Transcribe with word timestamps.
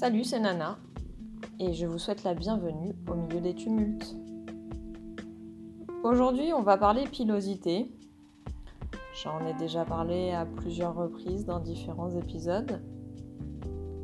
Salut, 0.00 0.22
c'est 0.22 0.38
Nana 0.38 0.78
et 1.58 1.72
je 1.72 1.84
vous 1.84 1.98
souhaite 1.98 2.22
la 2.22 2.32
bienvenue 2.32 2.94
au 3.10 3.16
milieu 3.16 3.40
des 3.40 3.52
tumultes. 3.52 4.14
Aujourd'hui, 6.04 6.52
on 6.52 6.62
va 6.62 6.76
parler 6.76 7.02
pilosité. 7.02 7.90
J'en 9.20 9.44
ai 9.44 9.54
déjà 9.54 9.84
parlé 9.84 10.30
à 10.30 10.46
plusieurs 10.46 10.94
reprises 10.94 11.46
dans 11.46 11.58
différents 11.58 12.10
épisodes. 12.10 12.80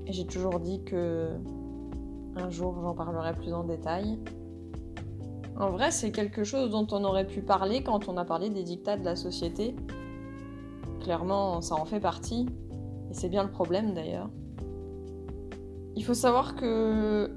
Et 0.09 0.13
j'ai 0.13 0.27
toujours 0.27 0.59
dit 0.59 0.83
que 0.83 1.29
un 2.35 2.51
jour 2.51 2.75
j'en 2.83 2.95
parlerai 2.95 3.33
plus 3.33 3.53
en 3.53 3.63
détail. 3.63 4.19
En 5.57 5.71
vrai, 5.71 5.93
c'est 5.93 6.11
quelque 6.11 6.43
chose 6.43 6.71
dont 6.73 6.89
on 6.91 7.05
aurait 7.05 7.29
pu 7.29 7.41
parler 7.41 7.85
quand 7.85 8.09
on 8.09 8.17
a 8.17 8.25
parlé 8.25 8.51
des 8.51 8.65
dictats 8.65 8.97
de 8.97 9.05
la 9.05 9.15
société. 9.15 9.77
Clairement, 11.03 11.61
ça 11.61 11.77
en 11.77 11.85
fait 11.85 12.01
partie. 12.01 12.49
Et 13.13 13.15
c'est 13.15 13.29
bien 13.29 13.45
le 13.45 13.53
problème 13.53 13.95
d'ailleurs. 13.95 14.29
Il 15.97 16.05
faut 16.05 16.15
savoir 16.15 16.57
que 16.57 17.31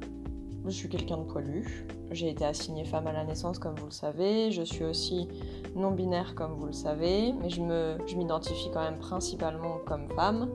je 0.65 0.71
suis 0.71 0.89
quelqu'un 0.89 1.17
de 1.17 1.23
poilu. 1.23 1.85
J'ai 2.11 2.29
été 2.29 2.43
assignée 2.43 2.85
femme 2.85 3.07
à 3.07 3.13
la 3.13 3.23
naissance, 3.23 3.59
comme 3.59 3.75
vous 3.75 3.85
le 3.85 3.91
savez. 3.91 4.51
Je 4.51 4.63
suis 4.63 4.83
aussi 4.83 5.27
non-binaire, 5.75 6.33
comme 6.35 6.53
vous 6.53 6.65
le 6.65 6.73
savez. 6.73 7.33
Mais 7.33 7.49
je, 7.49 7.61
m'identifie 7.61 8.69
quand 8.73 8.81
même 8.81 8.97
principalement 8.97 9.77
comme 9.85 10.07
femme. 10.09 10.49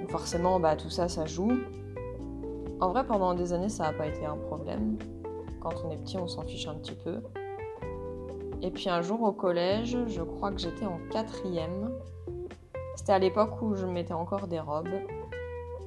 Donc 0.00 0.10
forcément, 0.10 0.60
bah, 0.60 0.76
tout 0.76 0.90
ça, 0.90 1.08
ça 1.08 1.24
joue. 1.24 1.52
En 2.80 2.90
vrai, 2.90 3.06
pendant 3.06 3.34
des 3.34 3.52
années, 3.52 3.68
ça 3.70 3.84
n'a 3.84 3.92
pas 3.92 4.06
été 4.06 4.26
un 4.26 4.36
problème. 4.36 4.98
Quand 5.60 5.74
on 5.84 5.90
est 5.90 5.96
petit, 5.96 6.18
on 6.18 6.28
s'en 6.28 6.42
fiche 6.42 6.68
un 6.68 6.74
petit 6.74 6.94
peu. 6.94 7.20
Et 8.60 8.70
puis 8.70 8.88
un 8.90 9.02
jour 9.02 9.22
au 9.22 9.32
collège, 9.32 9.96
je 10.06 10.22
crois 10.22 10.52
que 10.52 10.60
j'étais 10.60 10.84
en 10.84 10.98
quatrième. 11.10 11.90
C'était 12.96 13.12
à 13.12 13.18
l'époque 13.18 13.62
où 13.62 13.74
je 13.74 13.86
mettais 13.86 14.14
encore 14.14 14.48
des 14.48 14.60
robes. 14.60 14.88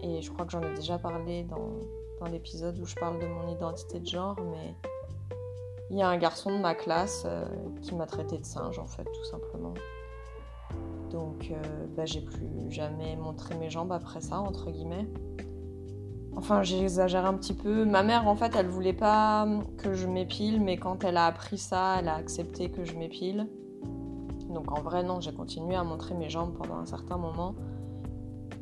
Et 0.02 0.21
je 0.21 0.31
crois 0.31 0.45
que 0.45 0.52
j'en 0.52 0.61
ai 0.61 0.73
déjà 0.73 0.97
parlé 0.97 1.44
dans, 1.44 1.69
dans 2.19 2.25
l'épisode 2.27 2.77
où 2.80 2.85
je 2.85 2.95
parle 2.95 3.19
de 3.19 3.27
mon 3.27 3.47
identité 3.47 3.99
de 3.99 4.05
genre, 4.08 4.38
mais 4.52 4.75
il 5.89 5.97
y 5.97 6.02
a 6.02 6.08
un 6.08 6.17
garçon 6.17 6.55
de 6.55 6.61
ma 6.61 6.73
classe 6.73 7.23
euh, 7.25 7.45
qui 7.81 7.93
m'a 7.95 8.05
traité 8.05 8.38
de 8.38 8.45
singe 8.45 8.80
en 8.80 8.88
fait, 8.88 9.03
tout 9.03 9.25
simplement. 9.25 9.73
Donc 11.11 11.52
euh, 11.52 11.88
bah, 11.95 12.05
j'ai 12.05 12.21
plus 12.21 12.69
jamais 12.69 13.16
montré 13.16 13.55
mes 13.55 13.69
jambes 13.69 13.91
après 13.91 14.21
ça, 14.21 14.39
entre 14.39 14.71
guillemets. 14.71 15.08
Enfin, 16.36 16.63
j'exagère 16.63 17.25
un 17.25 17.33
petit 17.33 17.53
peu. 17.53 17.83
Ma 17.83 18.03
mère, 18.03 18.27
en 18.27 18.36
fait, 18.36 18.55
elle 18.55 18.67
voulait 18.67 18.93
pas 18.93 19.45
que 19.77 19.93
je 19.93 20.08
m'épile, 20.08 20.61
mais 20.61 20.77
quand 20.77 21.03
elle 21.03 21.17
a 21.17 21.25
appris 21.25 21.58
ça, 21.58 21.97
elle 21.99 22.08
a 22.08 22.15
accepté 22.15 22.71
que 22.71 22.86
je 22.86 22.95
m'épile. 22.95 23.49
Donc 24.49 24.71
en 24.71 24.81
vrai, 24.81 25.03
non, 25.03 25.19
j'ai 25.19 25.33
continué 25.33 25.75
à 25.75 25.83
montrer 25.83 26.15
mes 26.15 26.30
jambes 26.30 26.53
pendant 26.58 26.75
un 26.75 26.86
certain 26.86 27.17
moment. 27.17 27.53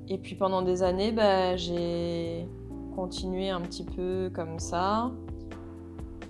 Et 0.10 0.18
puis 0.18 0.36
pendant 0.36 0.64
des 0.64 0.82
années, 0.82 1.12
bah, 1.12 1.56
j'ai 1.56 2.48
continué 2.96 3.50
un 3.50 3.62
petit 3.62 3.84
peu 3.84 4.32
comme 4.34 4.60
ça. 4.60 5.12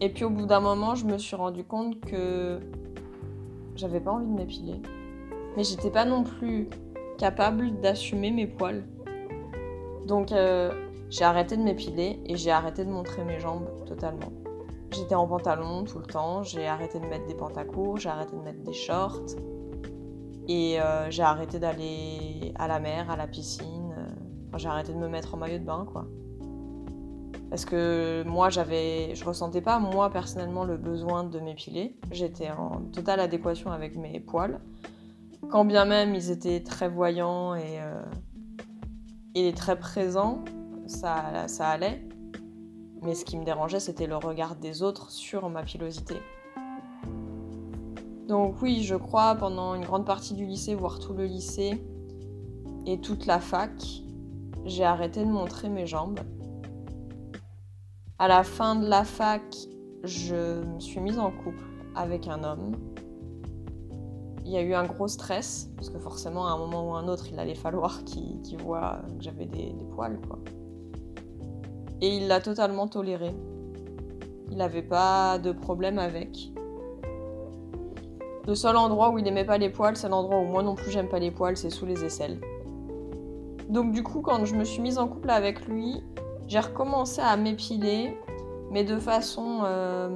Et 0.02 0.10
puis 0.10 0.26
au 0.26 0.30
bout 0.30 0.46
d'un 0.46 0.60
moment, 0.60 0.96
je 0.96 1.06
me 1.06 1.18
suis 1.18 1.36
rendu 1.36 1.64
compte 1.64 2.00
que 2.02 2.60
j'avais 3.76 4.02
pas 4.02 4.12
envie 4.12 4.28
de 4.28 4.34
m'épiler. 4.34 4.82
Mais 5.56 5.64
j'étais 5.64 5.90
pas 5.90 6.06
non 6.06 6.24
plus 6.24 6.70
capable 7.18 7.80
d'assumer 7.80 8.32
mes 8.32 8.48
poils. 8.48 8.84
Donc 10.08 10.32
euh, 10.32 10.72
j'ai 11.10 11.24
arrêté 11.24 11.56
de 11.56 11.62
m'épiler 11.62 12.20
et 12.26 12.36
j'ai 12.36 12.52
arrêté 12.52 12.84
de 12.84 12.90
montrer 12.90 13.24
mes 13.24 13.40
jambes 13.40 13.68
totalement. 13.86 14.32
J'étais 14.92 15.16
en 15.16 15.28
pantalon 15.28 15.84
tout 15.84 16.00
le 16.00 16.06
temps, 16.06 16.44
j'ai 16.44 16.68
arrêté 16.68 17.00
de 17.00 17.06
mettre 17.06 17.28
des 17.28 17.36
pantacourts, 17.36 17.98
j'ai 17.98 18.10
arrêté 18.10 18.36
de 18.36 18.42
mettre 18.42 18.62
des 18.64 18.74
shorts. 18.74 19.22
Et 20.50 20.82
euh, 20.82 21.10
j'ai 21.12 21.24
arrêté 21.24 21.60
d'aller 21.60 22.54
à 22.56 22.68
la 22.68 22.80
mer, 22.80 23.10
à 23.10 23.16
la 23.16 23.28
piscine. 23.28 23.96
Enfin, 24.48 24.58
j'ai 24.58 24.68
arrêté 24.68 24.92
de 24.92 24.98
me 24.98 25.08
mettre 25.08 25.36
en 25.36 25.38
maillot 25.38 25.60
de 25.60 25.64
bain, 25.64 25.86
quoi. 25.90 26.08
Parce 27.50 27.66
que 27.66 28.24
moi, 28.26 28.50
j'avais, 28.50 29.16
je 29.16 29.24
ressentais 29.26 29.62
pas, 29.62 29.80
moi, 29.80 30.10
personnellement, 30.10 30.64
le 30.64 30.78
besoin 30.78 31.24
de 31.24 31.40
m'épiler. 31.40 31.96
J'étais 32.12 32.50
en 32.50 32.82
totale 32.92 33.20
adéquation 33.20 33.72
avec 33.72 33.96
mes 33.96 34.20
poils. 34.20 34.60
Quand 35.50 35.66
bien 35.66 35.86
même 35.86 36.14
ils 36.16 36.32
étaient 36.32 36.62
très 36.62 36.90
voyants 36.90 37.56
et, 37.56 37.80
euh, 37.80 38.04
et 39.36 39.54
très 39.54 39.80
présents, 39.80 40.44
ça, 40.86 41.48
ça 41.48 41.70
allait. 41.70 42.04
Mais 43.02 43.16
ce 43.16 43.24
qui 43.24 43.38
me 43.38 43.46
dérangeait, 43.46 43.80
c'était 43.80 44.08
le 44.08 44.18
regard 44.18 44.56
des 44.56 44.84
autres 44.84 45.12
sur 45.12 45.48
ma 45.50 45.64
pilosité. 45.64 46.16
Donc 48.30 48.62
oui, 48.62 48.84
je 48.84 48.94
crois 48.94 49.34
pendant 49.34 49.74
une 49.74 49.84
grande 49.84 50.06
partie 50.06 50.36
du 50.36 50.46
lycée, 50.46 50.76
voire 50.76 51.00
tout 51.00 51.14
le 51.14 51.26
lycée 51.26 51.84
et 52.86 53.02
toute 53.02 53.26
la 53.26 53.40
fac, 53.40 53.72
j'ai 54.66 54.84
arrêté 54.84 55.26
de 55.26 55.32
montrer 55.32 55.68
mes 55.68 55.88
jambes. 55.88 56.20
À 58.20 58.28
la 58.28 58.44
fin 58.44 58.76
de 58.76 58.88
la 58.88 59.04
fac, 59.04 59.42
je 60.04 60.64
me 60.64 60.80
suis 60.80 61.00
mise 61.00 61.18
en 61.18 61.32
couple 61.32 61.64
avec 61.96 62.28
un 62.28 62.44
homme. 62.44 62.74
Il 64.46 64.52
y 64.52 64.58
a 64.58 64.62
eu 64.62 64.76
un 64.76 64.86
gros 64.86 65.08
stress, 65.08 65.72
parce 65.76 65.90
que 65.90 65.98
forcément, 65.98 66.46
à 66.46 66.52
un 66.52 66.58
moment 66.60 66.88
ou 66.88 66.94
à 66.94 67.00
un 67.00 67.08
autre, 67.08 67.26
il 67.32 67.40
allait 67.40 67.56
falloir 67.56 68.04
qu'il 68.04 68.58
voit 68.64 69.02
que 69.18 69.24
j'avais 69.24 69.48
des, 69.48 69.74
des, 69.74 69.86
poils. 69.96 70.20
Et 72.02 72.18
il 72.18 72.28
l'a 72.28 72.42
totalement 72.42 72.88
toléré. 72.88 73.32
Il 74.52 74.58
n'avait 74.58 74.84
pas 74.84 75.40
de 75.40 75.52
problème 75.52 75.98
avec. 75.98 76.52
Le 78.50 78.56
seul 78.56 78.78
endroit 78.78 79.12
où 79.12 79.20
il 79.20 79.28
aimait 79.28 79.46
pas 79.46 79.60
les 79.60 79.70
poils, 79.70 79.96
c'est 79.96 80.10
l'endroit 80.10 80.40
où 80.40 80.46
moi 80.46 80.64
non 80.64 80.74
plus 80.74 80.90
j'aime 80.90 81.08
pas 81.08 81.20
les 81.20 81.30
poils, 81.30 81.56
c'est 81.56 81.70
sous 81.70 81.86
les 81.86 82.04
aisselles. 82.04 82.42
Donc 83.70 83.92
du 83.92 84.02
coup, 84.02 84.22
quand 84.22 84.44
je 84.44 84.56
me 84.56 84.64
suis 84.64 84.82
mise 84.82 84.98
en 84.98 85.08
couple 85.08 85.30
avec 85.30 85.68
lui, 85.68 86.04
j'ai 86.48 86.60
recommencé 86.60 87.22
à 87.22 87.38
m'épiler, 87.38 88.18
mais 88.72 88.84
de 88.84 88.98
façon... 88.98 89.60
Euh... 89.66 90.10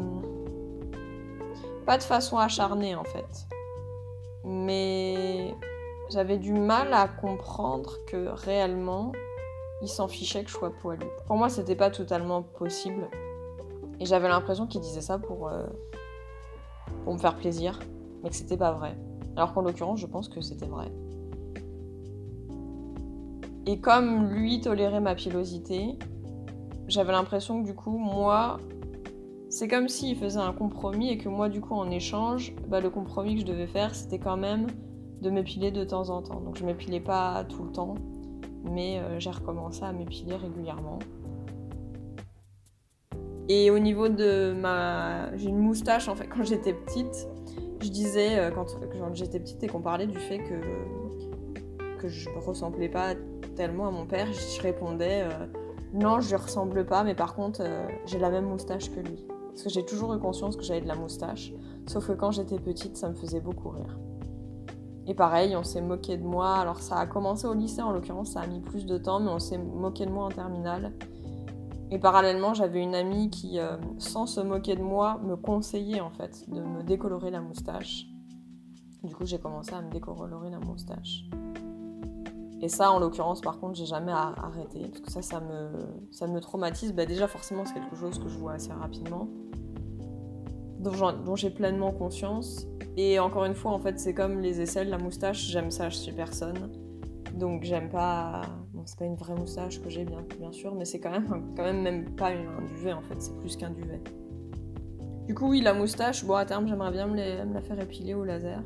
Pas 1.85 1.99
de 1.99 2.01
façon 2.01 2.39
acharnée 2.39 2.95
en 2.95 3.03
fait. 3.03 3.45
Mais 4.43 5.53
j'avais 6.09 6.39
du 6.39 6.53
mal 6.53 6.91
à 6.91 7.07
comprendre 7.07 7.97
que 8.07 8.29
réellement, 8.29 9.11
il 9.83 9.87
s'en 9.87 10.07
fichait 10.07 10.43
que 10.43 10.49
je 10.49 10.55
sois 10.55 10.73
poilue. 10.81 11.05
Pour 11.27 11.37
moi, 11.37 11.49
c'était 11.49 11.75
pas 11.75 11.91
totalement 11.91 12.41
possible. 12.41 13.07
Et 13.99 14.07
j'avais 14.07 14.27
l'impression 14.27 14.65
qu'il 14.65 14.81
disait 14.81 15.01
ça 15.01 15.19
pour, 15.19 15.49
euh... 15.49 15.67
pour 17.03 17.13
me 17.13 17.19
faire 17.19 17.35
plaisir 17.35 17.77
mais 18.23 18.29
que 18.29 18.35
c'était 18.35 18.57
pas 18.57 18.71
vrai. 18.71 18.97
Alors 19.35 19.53
qu'en 19.53 19.61
l'occurrence, 19.61 19.99
je 19.99 20.07
pense 20.07 20.29
que 20.29 20.41
c'était 20.41 20.65
vrai. 20.65 20.91
Et 23.65 23.79
comme 23.79 24.29
lui 24.29 24.59
tolérait 24.61 24.99
ma 24.99 25.15
pilosité, 25.15 25.97
j'avais 26.87 27.11
l'impression 27.11 27.61
que 27.61 27.67
du 27.67 27.75
coup, 27.75 27.97
moi, 27.97 28.57
c'est 29.49 29.67
comme 29.67 29.87
s'il 29.87 30.17
faisait 30.17 30.39
un 30.39 30.51
compromis 30.51 31.09
et 31.09 31.17
que 31.17 31.29
moi, 31.29 31.47
du 31.47 31.61
coup, 31.61 31.73
en 31.73 31.89
échange, 31.89 32.53
bah, 32.67 32.81
le 32.81 32.89
compromis 32.89 33.35
que 33.35 33.41
je 33.41 33.45
devais 33.45 33.67
faire, 33.67 33.95
c'était 33.95 34.19
quand 34.19 34.37
même 34.37 34.67
de 35.21 35.29
m'épiler 35.29 35.71
de 35.71 35.83
temps 35.83 36.09
en 36.09 36.21
temps. 36.21 36.41
Donc 36.41 36.57
je 36.57 36.65
m'épilais 36.65 36.99
pas 36.99 37.45
tout 37.45 37.63
le 37.63 37.71
temps, 37.71 37.95
mais 38.63 38.99
euh, 38.99 39.19
j'ai 39.19 39.31
recommencé 39.31 39.83
à 39.83 39.93
m'épiler 39.93 40.35
régulièrement. 40.35 40.99
Et 43.49 43.71
au 43.71 43.79
niveau 43.79 44.09
de 44.09 44.53
ma... 44.53 45.35
J'ai 45.37 45.49
une 45.49 45.59
moustache 45.59 46.07
en 46.09 46.15
fait 46.15 46.27
quand 46.35 46.43
j'étais 46.43 46.73
petite 46.73 47.27
je 47.83 47.89
disais 47.89 48.39
euh, 48.39 48.51
quand, 48.51 48.65
j'étais 49.13 49.39
petite 49.39 49.63
et 49.63 49.67
qu'on 49.67 49.81
parlait 49.81 50.07
du 50.07 50.17
fait 50.17 50.39
que, 50.39 51.99
que 51.99 52.07
je 52.07 52.29
ressemblais 52.29 52.89
pas 52.89 53.13
tellement 53.55 53.87
à 53.87 53.91
mon 53.91 54.05
père, 54.05 54.27
je 54.33 54.61
répondais 54.61 55.23
euh, 55.23 55.45
non, 55.93 56.21
je 56.21 56.35
ressemble 56.35 56.85
pas, 56.85 57.03
mais 57.03 57.13
par 57.13 57.35
contre, 57.35 57.61
euh, 57.61 57.87
j'ai 58.05 58.17
la 58.17 58.31
même 58.31 58.45
moustache 58.45 58.89
que 58.89 58.99
lui. 58.99 59.23
Parce 59.49 59.61
que 59.61 59.69
j'ai 59.69 59.85
toujours 59.85 60.11
eu 60.15 60.19
conscience 60.19 60.55
que 60.55 60.63
j'avais 60.63 60.81
de 60.81 60.87
la 60.87 60.95
moustache, 60.95 61.53
sauf 61.85 62.07
que 62.07 62.13
quand 62.13 62.31
j'étais 62.31 62.57
petite, 62.57 62.97
ça 62.97 63.09
me 63.09 63.13
faisait 63.13 63.39
beaucoup 63.39 63.69
rire. 63.69 63.99
Et 65.05 65.13
pareil, 65.13 65.55
on 65.55 65.63
s'est 65.63 65.81
moqué 65.81 66.17
de 66.17 66.23
moi. 66.23 66.55
Alors 66.55 66.79
ça 66.79 66.95
a 66.95 67.05
commencé 67.05 67.45
au 67.45 67.53
lycée, 67.53 67.83
en 67.83 67.91
l'occurrence, 67.91 68.31
ça 68.31 68.41
a 68.41 68.47
mis 68.47 68.61
plus 68.61 68.87
de 68.87 68.97
temps, 68.97 69.19
mais 69.19 69.29
on 69.29 69.37
s'est 69.37 69.59
moqué 69.59 70.07
de 70.07 70.11
moi 70.11 70.25
en 70.25 70.29
terminale. 70.29 70.93
Et 71.91 71.99
parallèlement, 71.99 72.53
j'avais 72.53 72.81
une 72.81 72.95
amie 72.95 73.29
qui, 73.29 73.59
euh, 73.59 73.77
sans 73.97 74.25
se 74.25 74.41
moquer 74.41 74.75
de 74.75 74.81
moi, 74.81 75.19
me 75.23 75.35
conseillait 75.35 76.01
en 76.01 76.09
fait 76.09 76.49
de 76.49 76.61
me 76.61 76.83
décolorer 76.83 77.29
la 77.29 77.41
moustache. 77.41 78.07
Du 79.03 79.13
coup, 79.15 79.25
j'ai 79.25 79.37
commencé 79.37 79.73
à 79.73 79.81
me 79.81 79.91
décolorer 79.91 80.49
la 80.49 80.59
moustache. 80.59 81.25
Et 82.61 82.69
ça, 82.69 82.93
en 82.93 82.99
l'occurrence, 82.99 83.41
par 83.41 83.59
contre, 83.59 83.75
j'ai 83.75 83.85
jamais 83.85 84.13
arrêté. 84.13 84.87
Parce 84.87 85.01
que 85.01 85.11
ça, 85.11 85.21
ça 85.21 85.41
me, 85.41 85.71
ça 86.11 86.27
me 86.27 86.39
traumatise. 86.39 86.93
Bah, 86.93 87.05
déjà, 87.05 87.27
forcément, 87.27 87.65
c'est 87.65 87.73
quelque 87.73 87.97
chose 87.97 88.17
que 88.19 88.29
je 88.29 88.37
vois 88.37 88.53
assez 88.53 88.71
rapidement. 88.71 89.27
Dont 90.79 91.35
j'ai 91.35 91.49
pleinement 91.49 91.91
conscience. 91.91 92.65
Et 92.95 93.19
encore 93.19 93.43
une 93.43 93.55
fois, 93.55 93.73
en 93.73 93.79
fait, 93.79 93.99
c'est 93.99 94.13
comme 94.13 94.39
les 94.39 94.61
aisselles, 94.61 94.89
la 94.89 94.97
moustache, 94.97 95.49
j'aime 95.49 95.71
ça 95.71 95.89
chez 95.89 96.13
personne. 96.13 96.71
Donc, 97.33 97.63
j'aime 97.63 97.89
pas 97.89 98.43
c'est 98.85 98.97
pas 98.97 99.05
une 99.05 99.15
vraie 99.15 99.35
moustache 99.35 99.81
que 99.81 99.89
j'ai 99.89 100.05
bien, 100.05 100.23
bien 100.39 100.51
sûr, 100.51 100.75
mais 100.75 100.85
c'est 100.85 100.99
quand 100.99 101.11
même, 101.11 101.27
quand 101.55 101.63
même 101.63 101.81
même 101.81 102.15
pas 102.15 102.29
un 102.29 102.61
duvet 102.67 102.93
en 102.93 103.01
fait, 103.01 103.21
c'est 103.21 103.37
plus 103.39 103.55
qu'un 103.55 103.71
duvet. 103.71 104.01
Du 105.27 105.33
coup, 105.35 105.49
oui, 105.49 105.61
la 105.61 105.73
moustache, 105.73 106.25
bon, 106.25 106.35
à 106.35 106.45
terme, 106.45 106.67
j'aimerais 106.67 106.91
bien 106.91 107.07
me, 107.07 107.53
la 107.53 107.61
faire 107.61 107.79
épiler 107.79 108.13
au 108.13 108.25
laser. 108.25 108.61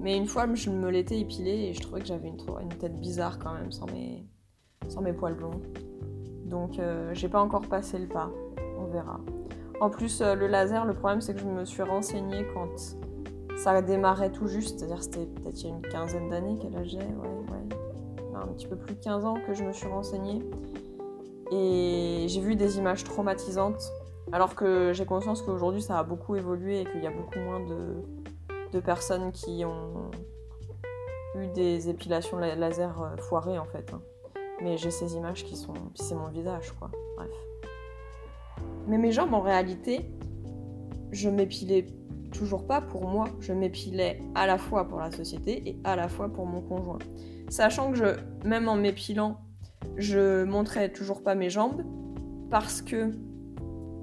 Mais 0.00 0.16
une 0.16 0.26
fois, 0.26 0.46
je 0.54 0.70
me 0.70 0.90
l'étais 0.90 1.20
épilée 1.20 1.68
et 1.68 1.74
je 1.74 1.80
trouvais 1.80 2.00
que 2.00 2.06
j'avais 2.06 2.28
une, 2.28 2.68
tête 2.78 2.98
bizarre 2.98 3.38
quand 3.38 3.52
même, 3.52 3.70
sans 3.70 3.86
mes, 3.86 5.12
poils 5.12 5.34
blonds. 5.34 5.60
Donc 6.46 6.78
euh, 6.78 7.12
j'ai 7.12 7.28
pas 7.28 7.42
encore 7.42 7.66
passé 7.66 7.98
le 7.98 8.06
pas, 8.06 8.30
on 8.78 8.86
verra. 8.86 9.20
En 9.80 9.90
plus, 9.90 10.22
euh, 10.22 10.34
le 10.34 10.46
laser, 10.46 10.86
le 10.86 10.94
problème 10.94 11.20
c'est 11.20 11.34
que 11.34 11.40
je 11.40 11.46
me 11.46 11.64
suis 11.66 11.82
renseignée 11.82 12.46
quand 12.54 12.96
ça 13.58 13.82
démarrait 13.82 14.30
tout 14.30 14.46
juste, 14.46 14.78
c'est-à-dire 14.78 15.02
c'était 15.02 15.26
peut-être 15.26 15.60
il 15.60 15.68
y 15.68 15.70
a 15.70 15.74
une 15.74 15.82
quinzaine 15.82 16.30
d'années 16.30 16.56
qu'elle 16.58 16.76
âge 16.76 16.94
ouais, 16.94 17.02
ouais. 17.02 17.87
Un 18.42 18.48
petit 18.48 18.66
peu 18.66 18.76
plus 18.76 18.94
de 18.94 19.00
15 19.00 19.24
ans 19.24 19.36
que 19.46 19.54
je 19.54 19.64
me 19.64 19.72
suis 19.72 19.86
renseignée. 19.86 20.42
Et 21.50 22.26
j'ai 22.28 22.40
vu 22.40 22.56
des 22.56 22.78
images 22.78 23.04
traumatisantes, 23.04 23.82
alors 24.32 24.54
que 24.54 24.92
j'ai 24.92 25.06
conscience 25.06 25.40
qu'aujourd'hui 25.42 25.80
ça 25.80 25.98
a 25.98 26.02
beaucoup 26.02 26.36
évolué 26.36 26.82
et 26.82 26.84
qu'il 26.84 27.02
y 27.02 27.06
a 27.06 27.10
beaucoup 27.10 27.38
moins 27.38 27.60
de, 27.60 28.80
personnes 28.80 29.32
qui 29.32 29.64
ont 29.64 30.10
eu 31.34 31.48
des 31.48 31.88
épilations 31.88 32.38
laser 32.38 33.02
euh, 33.02 33.16
foirées 33.16 33.58
en 33.58 33.64
fait. 33.64 33.92
Hein. 33.92 34.00
Mais 34.62 34.76
j'ai 34.76 34.90
ces 34.90 35.16
images 35.16 35.44
qui 35.44 35.56
sont. 35.56 35.74
c'est 35.94 36.14
mon 36.14 36.28
visage 36.28 36.72
quoi. 36.78 36.90
Bref. 37.16 37.30
Mais 38.86 38.98
mes 38.98 39.10
jambes 39.10 39.34
en 39.34 39.40
réalité, 39.40 40.10
je 41.10 41.28
m'épilais 41.28 41.86
toujours 42.30 42.66
pas 42.66 42.80
pour 42.80 43.06
moi. 43.06 43.28
Je 43.40 43.52
m'épilais 43.52 44.20
à 44.34 44.46
la 44.46 44.58
fois 44.58 44.86
pour 44.86 44.98
la 45.00 45.10
société 45.10 45.68
et 45.68 45.78
à 45.84 45.96
la 45.96 46.08
fois 46.08 46.28
pour 46.28 46.46
mon 46.46 46.60
conjoint. 46.60 46.98
Sachant 47.48 47.92
que 47.92 48.16
même 48.44 48.68
en 48.68 48.76
m'épilant, 48.76 49.40
je 49.96 50.44
montrais 50.44 50.90
toujours 50.90 51.22
pas 51.22 51.34
mes 51.34 51.50
jambes 51.50 51.82
parce 52.50 52.82
que 52.82 53.10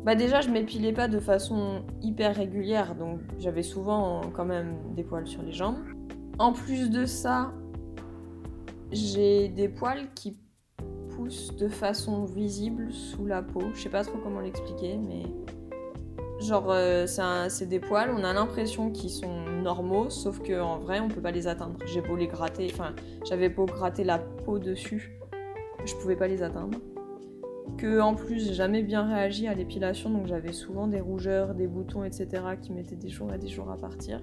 bah 0.03 0.15
déjà 0.15 0.41
je 0.41 0.49
m'épilais 0.49 0.93
pas 0.93 1.07
de 1.07 1.19
façon 1.19 1.83
hyper 2.01 2.35
régulière 2.35 2.93
donc 2.93 3.21
j'avais 3.39 3.63
souvent 3.63 4.21
quand 4.35 4.45
même 4.45 4.75
des 4.95 5.03
poils 5.03 5.27
sur 5.27 5.41
les 5.41 5.51
jambes. 5.51 5.79
En 6.37 6.51
plus 6.51 6.89
de 6.89 7.05
ça, 7.05 7.53
j'ai 8.91 9.47
des 9.47 9.69
poils 9.69 10.13
qui 10.15 10.37
poussent 11.09 11.55
de 11.55 11.67
façon 11.67 12.25
visible 12.25 12.91
sous 12.91 13.25
la 13.25 13.41
peau. 13.41 13.61
Je 13.73 13.83
sais 13.83 13.89
pas 13.89 14.03
trop 14.03 14.17
comment 14.17 14.41
l'expliquer 14.41 14.97
mais 14.97 15.23
genre 16.39 16.71
euh, 16.71 17.05
c'est 17.49 17.65
des 17.67 17.79
poils, 17.79 18.11
on 18.11 18.23
a 18.23 18.33
l'impression 18.33 18.91
qu'ils 18.91 19.11
sont 19.11 19.54
normaux 19.65 20.09
sauf 20.09 20.39
qu'en 20.39 20.79
vrai 20.79 21.01
on 21.01 21.09
peut 21.09 21.21
pas 21.21 21.31
les 21.31 21.47
atteindre. 21.47 21.77
J'ai 21.85 22.01
beau 22.01 22.15
les 22.15 22.27
gratter, 22.27 22.69
enfin 22.71 22.95
j'avais 23.27 23.49
beau 23.49 23.65
gratter 23.65 24.05
la 24.05 24.19
peau 24.19 24.57
dessus 24.57 25.19
je 25.85 25.95
pouvais 25.95 26.15
pas 26.15 26.27
les 26.27 26.43
atteindre. 26.43 26.79
Que 27.77 27.99
en 27.99 28.15
plus 28.15 28.45
j'ai 28.45 28.53
jamais 28.53 28.83
bien 28.83 29.07
réagi 29.07 29.47
à 29.47 29.53
l'épilation, 29.53 30.09
donc 30.09 30.27
j'avais 30.27 30.53
souvent 30.53 30.87
des 30.87 30.99
rougeurs, 30.99 31.53
des 31.55 31.67
boutons, 31.67 32.03
etc. 32.03 32.43
qui 32.61 32.71
mettaient 32.71 32.95
des 32.95 33.09
jours 33.09 33.33
et 33.33 33.37
des 33.37 33.47
jours 33.47 33.71
à 33.71 33.77
partir. 33.77 34.19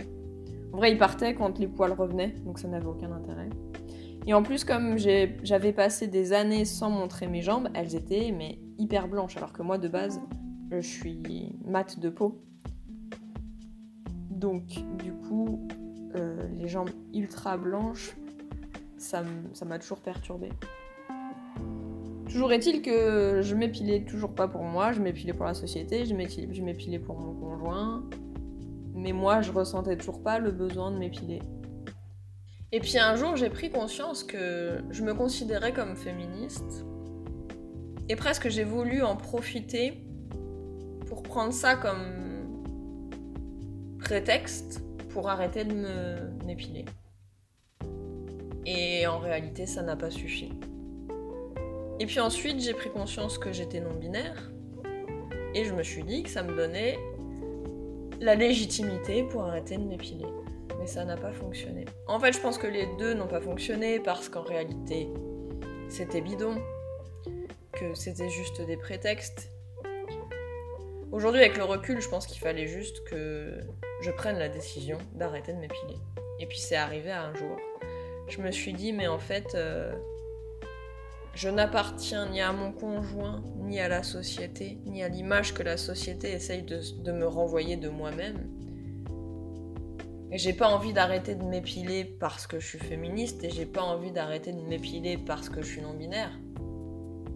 En 0.73 0.79
vrai, 0.79 0.91
ils 0.91 0.99
partaient 0.99 1.35
quand 1.35 1.59
les 1.59 1.67
poils 1.67 1.93
revenaient, 1.93 2.35
donc 2.45 2.59
ça 2.59 2.69
n'avait 2.69 2.87
aucun 2.87 3.13
intérêt. 3.13 3.51
Et 4.27 4.33
en 4.33 4.43
plus, 4.43 4.65
comme 4.65 4.97
j'avais 4.97 5.73
passé 5.73 6.07
des 6.07 6.33
années 6.33 6.65
sans 6.65 6.89
montrer 6.89 7.27
mes 7.27 7.43
jambes, 7.43 7.69
elles 7.75 7.95
étaient 7.95 8.33
mais 8.33 8.59
hyper 8.79 9.09
blanches, 9.09 9.37
alors 9.37 9.53
que 9.53 9.63
moi 9.63 9.77
de 9.77 9.89
base, 9.89 10.21
je 10.71 10.81
suis 10.81 11.59
mate 11.67 11.99
de 11.99 12.09
peau. 12.09 12.41
Donc, 14.43 14.65
du 14.99 15.13
coup, 15.13 15.69
euh, 16.17 16.49
les 16.59 16.67
jambes 16.67 16.91
ultra 17.15 17.57
blanches, 17.57 18.17
ça 18.99 19.23
m'a 19.65 19.79
toujours 19.79 20.01
perturbée. 20.01 20.51
Toujours 22.27 22.53
est-il 22.53 22.83
que 22.83 23.41
je 23.41 23.55
m'épilais 23.55 24.05
toujours 24.05 24.35
pas 24.35 24.49
pour 24.49 24.65
moi, 24.65 24.91
je 24.91 25.01
m'épilais 25.01 25.33
pour 25.33 25.47
la 25.47 25.55
société, 25.55 26.05
je 26.07 26.15
m'épilais 26.15 26.99
pour 26.99 27.21
mon 27.21 27.35
conjoint, 27.35 28.03
mais 28.95 29.13
moi 29.13 29.43
je 29.43 29.53
ressentais 29.53 29.97
toujours 29.97 30.23
pas 30.23 30.41
le 30.41 30.51
besoin 30.51 30.91
de 30.91 30.99
m'épiler. 30.99 31.41
Et 32.73 32.81
puis 32.81 32.99
un 32.99 33.15
jour 33.15 33.37
j'ai 33.37 33.51
pris 33.51 33.71
conscience 33.71 34.25
que 34.25 34.83
je 34.91 35.05
me 35.05 35.15
considérais 35.15 35.73
comme 35.73 35.95
féministe, 35.95 36.85
et 38.09 38.17
presque 38.17 38.49
j'ai 38.49 38.65
voulu 38.65 39.03
en 39.03 39.15
profiter 39.15 40.05
pour 41.07 41.23
prendre 41.23 41.53
ça 41.53 41.77
comme 41.77 42.22
prétexte 44.03 44.83
pour 45.11 45.29
arrêter 45.29 45.65
de 45.65 46.45
m'épiler. 46.45 46.85
Et 48.67 49.07
en 49.07 49.19
réalité 49.19 49.67
ça 49.67 49.83
n'a 49.83 49.97
pas 49.97 50.11
suffi. 50.11 50.53
Et 52.01 52.07
puis 52.07 52.19
ensuite, 52.19 52.61
j'ai 52.61 52.75
pris 52.75 52.91
conscience 52.91 53.39
que 53.39 53.53
j'étais 53.53 53.81
non-binaire. 53.81 54.51
Et 55.55 55.65
je 55.65 55.73
me 55.73 55.85
suis 55.85 56.03
dit 56.03 56.25
que 56.25 56.31
ça 56.31 56.43
me 56.43 56.57
donnait 56.57 56.99
la 58.21 58.35
légitimité 58.35 59.23
pour 59.23 59.45
arrêter 59.45 59.77
de 59.77 59.85
m'épiler. 59.85 60.27
Mais 60.81 60.87
ça 60.87 61.05
n'a 61.05 61.17
pas 61.17 61.33
fonctionné. 61.33 61.85
En 62.09 62.19
fait, 62.19 62.33
je 62.33 62.41
pense 62.41 62.59
que 62.59 62.67
les 62.67 62.89
deux 62.99 63.15
n'ont 63.15 63.29
pas 63.29 63.41
fonctionné 63.41 64.01
parce 64.01 64.29
qu'en 64.29 64.43
réalité, 64.43 65.09
c'était 65.89 66.21
bidon. 66.21 66.57
Que 67.73 67.95
c'était 67.95 68.31
juste 68.31 68.61
des 68.63 68.77
prétextes. 68.77 69.49
Aujourd'hui, 71.13 71.41
avec 71.41 71.57
le 71.57 71.65
recul, 71.65 72.01
je 72.01 72.09
pense 72.09 72.27
qu'il 72.27 72.41
fallait 72.41 72.67
juste 72.67 73.05
que 73.05 73.61
je 74.03 74.11
prenne 74.11 74.39
la 74.39 74.49
décision 74.49 74.99
d'arrêter 75.15 75.53
de 75.53 75.59
m'épiler. 75.59 75.97
Et 76.41 76.47
puis 76.47 76.59
c'est 76.59 76.77
arrivé 76.77 77.11
à 77.13 77.25
un 77.25 77.35
jour. 77.35 77.57
Je 78.29 78.41
me 78.41 78.51
suis 78.51 78.73
dit, 78.73 78.93
mais 78.93 79.07
en 79.07 79.19
fait, 79.19 79.55
euh, 79.55 79.93
je 81.35 81.49
n'appartiens 81.49 82.29
ni 82.29 82.41
à 82.41 82.53
mon 82.53 82.73
conjoint, 82.73 83.43
ni 83.59 83.79
à 83.79 83.89
la 83.89 84.03
société, 84.03 84.79
ni 84.87 85.05
à 85.05 85.09
l'image 85.09 85.55
que 85.55 85.63
la 85.63 85.77
société 85.77 86.33
essaye 86.33 86.63
de, 86.63 87.13
me 87.13 87.27
renvoyer 87.27 87.77
de 87.77 87.89
moi-même. 87.89 88.49
Et 90.33 90.39
j'ai 90.39 90.53
pas 90.53 90.69
envie 90.69 90.93
d'arrêter 90.93 91.35
de 91.35 91.45
m'épiler 91.45 92.05
parce 92.05 92.47
que 92.47 92.59
je 92.59 92.67
suis 92.67 92.79
féministe 92.79 93.45
et 93.45 93.51
j'ai 93.51 93.67
pas 93.67 93.83
envie 93.83 94.11
d'arrêter 94.11 94.53
de 94.53 94.63
m'épiler 94.63 95.17
parce 95.17 95.49
que 95.49 95.63
je 95.63 95.67
suis 95.67 95.83
non-binaire. 95.83 96.33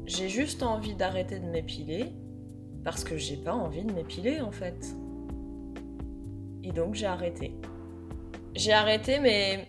J'ai 0.06 0.28
juste 0.28 0.62
envie 0.62 0.94
d'arrêter 0.94 1.38
de 1.38 1.46
m'épiler 1.46 2.06
parce 2.84 3.04
que 3.04 3.16
j'ai 3.16 3.36
pas 3.36 3.52
envie 3.52 3.84
de 3.84 3.92
m'épiler 3.92 4.40
en 4.40 4.50
fait. 4.50 4.96
Et 6.66 6.72
donc 6.72 6.94
j'ai 6.94 7.06
arrêté. 7.06 7.54
J'ai 8.54 8.72
arrêté 8.72 9.20
mais 9.20 9.68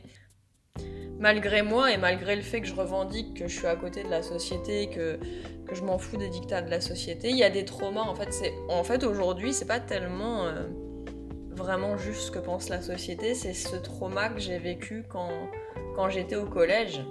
malgré 1.20 1.62
moi 1.62 1.92
et 1.92 1.98
malgré 1.98 2.36
le 2.36 2.42
fait 2.42 2.62
que 2.62 2.68
je 2.68 2.74
revendique 2.74 3.36
que 3.36 3.48
je 3.48 3.56
suis 3.56 3.68
à 3.68 3.76
côté 3.76 4.04
de 4.04 4.10
la 4.10 4.24
société, 4.24 4.90
que, 4.90 5.20
que 5.68 5.76
je 5.76 5.84
m'en 5.84 5.98
fous 5.98 6.18
des 6.18 6.30
dictats 6.30 6.62
de 6.62 6.70
la 6.70 6.82
société, 6.82 7.30
il 7.30 7.38
y 7.38 7.44
a 7.44 7.50
des 7.50 7.66
traumas. 7.66 8.02
En 8.02 8.16
fait, 8.16 8.32
c'est, 8.32 8.54
en 8.70 8.84
fait 8.84 9.04
aujourd'hui, 9.04 9.54
c'est 9.54 9.66
pas 9.68 9.80
tellement 9.80 10.46
euh, 10.46 10.68
vraiment 11.52 11.98
juste 11.98 12.22
ce 12.22 12.32
que 12.32 12.40
pense 12.40 12.70
la 12.70 12.82
société, 12.82 13.36
c'est 13.36 13.54
ce 13.54 13.76
trauma 13.76 14.30
que 14.30 14.40
j'ai 14.40 14.58
vécu 14.58 15.04
quand, 15.10 15.50
quand 15.96 16.10
j'étais 16.10 16.36
au 16.36 16.46
collège, 16.46 17.04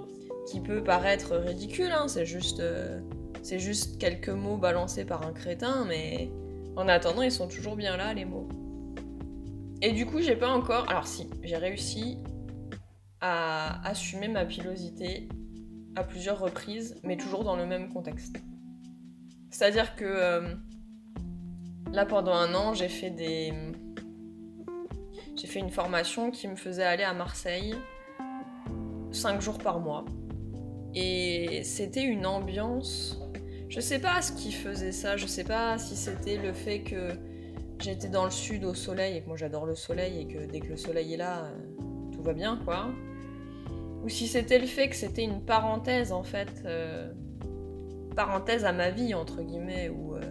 qui 0.49 0.61
peut 0.61 0.83
paraître 0.83 1.35
ridicule, 1.35 1.91
hein, 1.91 2.07
c'est 2.07 2.25
juste, 2.25 2.61
euh, 2.61 2.99
c'est 3.43 3.59
juste 3.59 3.99
quelques 3.99 4.29
mots 4.29 4.57
balancés 4.57 5.05
par 5.05 5.27
un 5.27 5.33
crétin, 5.33 5.85
mais 5.85 6.29
en 6.77 6.87
attendant, 6.87 7.21
ils 7.21 7.31
sont 7.31 7.47
toujours 7.47 7.75
bien 7.75 7.97
là, 7.97 8.13
les 8.13 8.25
mots. 8.25 8.47
Et 9.81 9.91
du 9.91 10.05
coup, 10.05 10.21
j'ai 10.21 10.35
pas 10.35 10.49
encore. 10.49 10.89
Alors, 10.89 11.07
si, 11.07 11.29
j'ai 11.43 11.57
réussi 11.57 12.17
à 13.21 13.87
assumer 13.87 14.27
ma 14.27 14.45
pilosité 14.45 15.27
à 15.95 16.03
plusieurs 16.03 16.39
reprises, 16.39 16.99
mais 17.03 17.17
toujours 17.17 17.43
dans 17.43 17.55
le 17.55 17.65
même 17.65 17.89
contexte. 17.89 18.37
C'est-à-dire 19.49 19.95
que 19.95 20.05
euh, 20.05 20.55
là, 21.91 22.05
pendant 22.05 22.33
un 22.33 22.53
an, 22.53 22.73
j'ai 22.73 22.89
fait 22.89 23.09
des. 23.09 23.53
J'ai 25.35 25.47
fait 25.47 25.59
une 25.59 25.69
formation 25.69 26.31
qui 26.31 26.47
me 26.47 26.55
faisait 26.55 26.83
aller 26.83 27.03
à 27.03 27.13
Marseille 27.13 27.75
5 29.11 29.41
jours 29.41 29.59
par 29.59 29.79
mois. 29.79 30.05
Et 30.95 31.61
c'était 31.63 32.03
une 32.03 32.25
ambiance. 32.25 33.19
Je 33.69 33.79
sais 33.79 33.99
pas 33.99 34.21
ce 34.21 34.31
qui 34.31 34.51
faisait 34.51 34.91
ça, 34.91 35.17
je 35.17 35.27
sais 35.27 35.43
pas 35.43 35.77
si 35.77 35.95
c'était 35.95 36.37
le 36.37 36.53
fait 36.53 36.81
que 36.81 37.11
j'étais 37.79 38.07
dans 38.07 38.25
le 38.25 38.31
sud 38.31 38.63
au 38.65 38.73
soleil 38.73 39.17
et 39.17 39.21
que 39.21 39.27
moi 39.27 39.37
j'adore 39.37 39.65
le 39.65 39.75
soleil 39.75 40.21
et 40.21 40.27
que 40.27 40.45
dès 40.45 40.59
que 40.59 40.67
le 40.67 40.77
soleil 40.77 41.13
est 41.13 41.17
là, 41.17 41.45
euh, 41.45 42.11
tout 42.11 42.21
va 42.21 42.33
bien 42.33 42.59
quoi. 42.63 42.89
Ou 44.03 44.09
si 44.09 44.27
c'était 44.27 44.59
le 44.59 44.67
fait 44.67 44.89
que 44.89 44.95
c'était 44.95 45.23
une 45.23 45.41
parenthèse 45.41 46.11
en 46.11 46.23
fait, 46.23 46.63
euh, 46.65 47.11
parenthèse 48.15 48.65
à 48.65 48.71
ma 48.71 48.89
vie 48.89 49.13
entre 49.13 49.41
guillemets, 49.41 49.89
où 49.89 50.15
euh, 50.15 50.21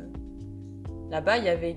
là-bas 1.11 1.38
il 1.38 1.45
y 1.45 1.49
avait 1.49 1.76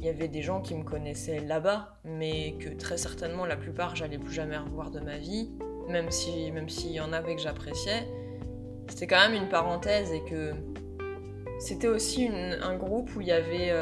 y 0.00 0.08
avait 0.08 0.28
des 0.28 0.42
gens 0.42 0.60
qui 0.60 0.76
me 0.76 0.84
connaissaient 0.84 1.40
là-bas, 1.40 1.98
mais 2.04 2.54
que 2.60 2.68
très 2.68 2.96
certainement 2.96 3.46
la 3.46 3.56
plupart 3.56 3.96
j'allais 3.96 4.18
plus 4.18 4.32
jamais 4.32 4.56
revoir 4.56 4.90
de 4.92 5.00
ma 5.00 5.18
vie, 5.18 5.50
même 5.88 6.10
si 6.10 6.52
même 6.52 6.68
s'il 6.68 6.92
y 6.92 7.00
en 7.00 7.12
avait 7.12 7.34
que 7.34 7.42
j'appréciais, 7.42 8.06
c'était 8.88 9.08
quand 9.08 9.28
même 9.28 9.34
une 9.34 9.48
parenthèse 9.48 10.12
et 10.12 10.22
que 10.22 10.52
c'était 11.58 11.88
aussi 11.88 12.28
un 12.28 12.76
groupe 12.76 13.10
où 13.16 13.20
il 13.20 13.26
y 13.26 13.32
avait 13.32 13.72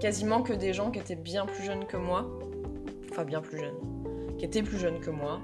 quasiment 0.00 0.42
que 0.42 0.52
des 0.52 0.72
gens 0.72 0.90
qui 0.90 0.98
étaient 0.98 1.14
bien 1.14 1.46
plus 1.46 1.62
jeunes 1.62 1.86
que 1.86 1.96
moi, 1.98 2.26
enfin 3.10 3.24
bien 3.24 3.40
plus 3.40 3.58
jeunes, 3.58 4.36
qui 4.38 4.46
étaient 4.46 4.62
plus 4.62 4.78
jeunes 4.78 4.98
que 5.00 5.10
moi, 5.10 5.40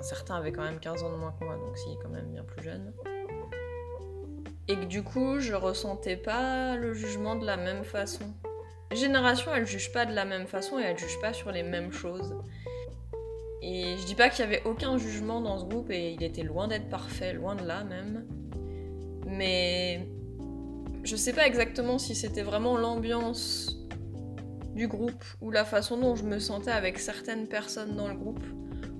certains 0.00 0.36
avaient 0.36 0.52
quand 0.52 0.62
même 0.62 0.80
15 0.80 1.02
ans 1.02 1.12
de 1.12 1.16
moins 1.16 1.34
que 1.38 1.44
moi, 1.44 1.56
donc 1.56 1.76
si, 1.76 1.96
quand 2.02 2.08
même 2.08 2.26
bien 2.32 2.42
plus 2.42 2.62
jeune. 2.62 2.92
Et 4.66 4.76
que 4.76 4.84
du 4.84 5.02
coup, 5.02 5.40
je 5.40 5.54
ressentais 5.54 6.16
pas 6.16 6.76
le 6.76 6.94
jugement 6.94 7.36
de 7.36 7.46
la 7.46 7.56
même 7.56 7.84
façon. 7.84 8.24
Les 8.90 8.96
générations, 8.96 9.54
elles 9.54 9.66
jugent 9.66 9.92
pas 9.92 10.06
de 10.06 10.14
la 10.14 10.24
même 10.24 10.46
façon 10.46 10.78
et 10.78 10.82
elles 10.82 10.98
jugent 10.98 11.20
pas 11.20 11.32
sur 11.32 11.52
les 11.52 11.62
mêmes 11.62 11.92
choses. 11.92 12.34
Et 13.60 13.96
je 13.98 14.06
dis 14.06 14.14
pas 14.14 14.30
qu'il 14.30 14.44
y 14.44 14.48
avait 14.48 14.62
aucun 14.64 14.96
jugement 14.96 15.40
dans 15.40 15.58
ce 15.58 15.64
groupe 15.64 15.90
et 15.90 16.12
il 16.12 16.22
était 16.22 16.42
loin 16.42 16.68
d'être 16.68 16.88
parfait, 16.88 17.32
loin 17.32 17.54
de 17.54 17.64
là 17.66 17.84
même. 17.84 18.26
Mais 19.26 20.06
je 21.02 21.16
sais 21.16 21.32
pas 21.32 21.46
exactement 21.46 21.98
si 21.98 22.14
c'était 22.14 22.42
vraiment 22.42 22.76
l'ambiance 22.76 23.77
du 24.78 24.88
groupe 24.88 25.24
ou 25.42 25.50
la 25.50 25.64
façon 25.64 25.98
dont 25.98 26.14
je 26.14 26.24
me 26.24 26.38
sentais 26.38 26.70
avec 26.70 26.98
certaines 26.98 27.48
personnes 27.48 27.96
dans 27.96 28.08
le 28.08 28.14
groupe 28.14 28.44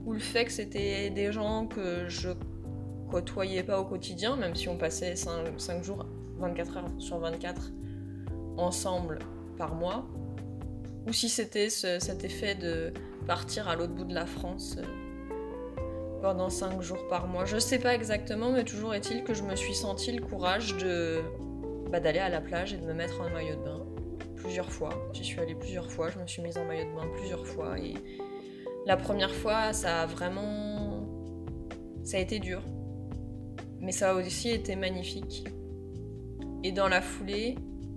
ou 0.05 0.13
le 0.13 0.19
fait 0.19 0.45
que 0.45 0.53
c'était 0.53 1.09
des 1.09 1.33
gens 1.33 1.67
que 1.67 2.09
je 2.09 2.31
côtoyais 3.11 3.63
pas 3.63 3.81
au 3.81 3.85
quotidien, 3.85 4.37
même 4.37 4.55
si 4.55 4.69
on 4.69 4.77
passait 4.77 5.17
5, 5.17 5.83
jours, 5.83 6.05
24 6.39 6.77
heures 6.77 6.91
sur 6.99 7.19
24 7.19 7.73
ensemble 8.57 9.21
par 9.57 9.75
mois, 9.75 10.07
ou 11.07 11.13
si 11.13 11.29
c'était 11.29 11.71
cet 11.71 12.25
effet 12.25 12.55
de 12.55 12.93
partir 13.27 13.69
à 13.69 13.77
l'autre 13.77 13.95
bout 13.95 14.05
de 14.05 14.15
la 14.15 14.27
France 14.27 14.77
euh, 14.79 16.21
pendant 16.21 16.51
5 16.51 16.83
jours 16.83 17.07
par 17.09 17.29
mois. 17.29 17.45
Je 17.45 17.59
sais 17.59 17.79
pas 17.79 17.95
exactement, 17.95 18.51
mais 18.51 18.65
toujours 18.65 18.95
est-il 18.95 19.23
que 19.23 19.33
je 19.33 19.45
me 19.45 19.55
suis 19.55 19.75
senti 19.75 20.11
le 20.11 20.23
courage 20.23 20.77
de 20.77 21.21
bah, 21.91 22.01
d'aller 22.01 22.19
à 22.19 22.29
la 22.29 22.41
plage 22.41 22.73
et 22.75 22.79
de 22.79 22.85
me 22.85 22.95
mettre 22.95 23.21
en 23.21 23.31
maillot 23.31 23.57
de 23.57 23.65
bain 23.65 23.88
plusieurs 24.39 24.71
fois. 24.71 24.91
J'y 25.13 25.25
suis 25.25 25.41
allée 25.41 25.55
plusieurs 25.55 25.91
fois, 25.91 26.11
je 26.11 26.19
me 26.19 26.27
suis 26.27 26.43
mise 26.43 26.57
en 26.59 26.65
maillot 26.65 26.91
de 26.91 26.95
bain 26.95 27.09
plusieurs 27.17 27.47
fois 27.47 27.79
et 27.79 27.95
la 28.87 28.97
première 28.97 29.35
fois, 29.35 29.73
ça 29.73 30.03
a 30.03 30.07
vraiment 30.07 31.07
ça 32.05 32.17
a 32.17 32.21
été 32.21 32.39
dur. 32.39 32.63
Mais 33.81 33.93
ça 33.93 34.11
a 34.11 34.15
aussi 34.15 34.49
été 34.49 34.77
magnifique. 34.77 35.45
Et 36.65 36.73
dans 36.73 36.89
la 36.89 37.03
foulée, 37.03 37.57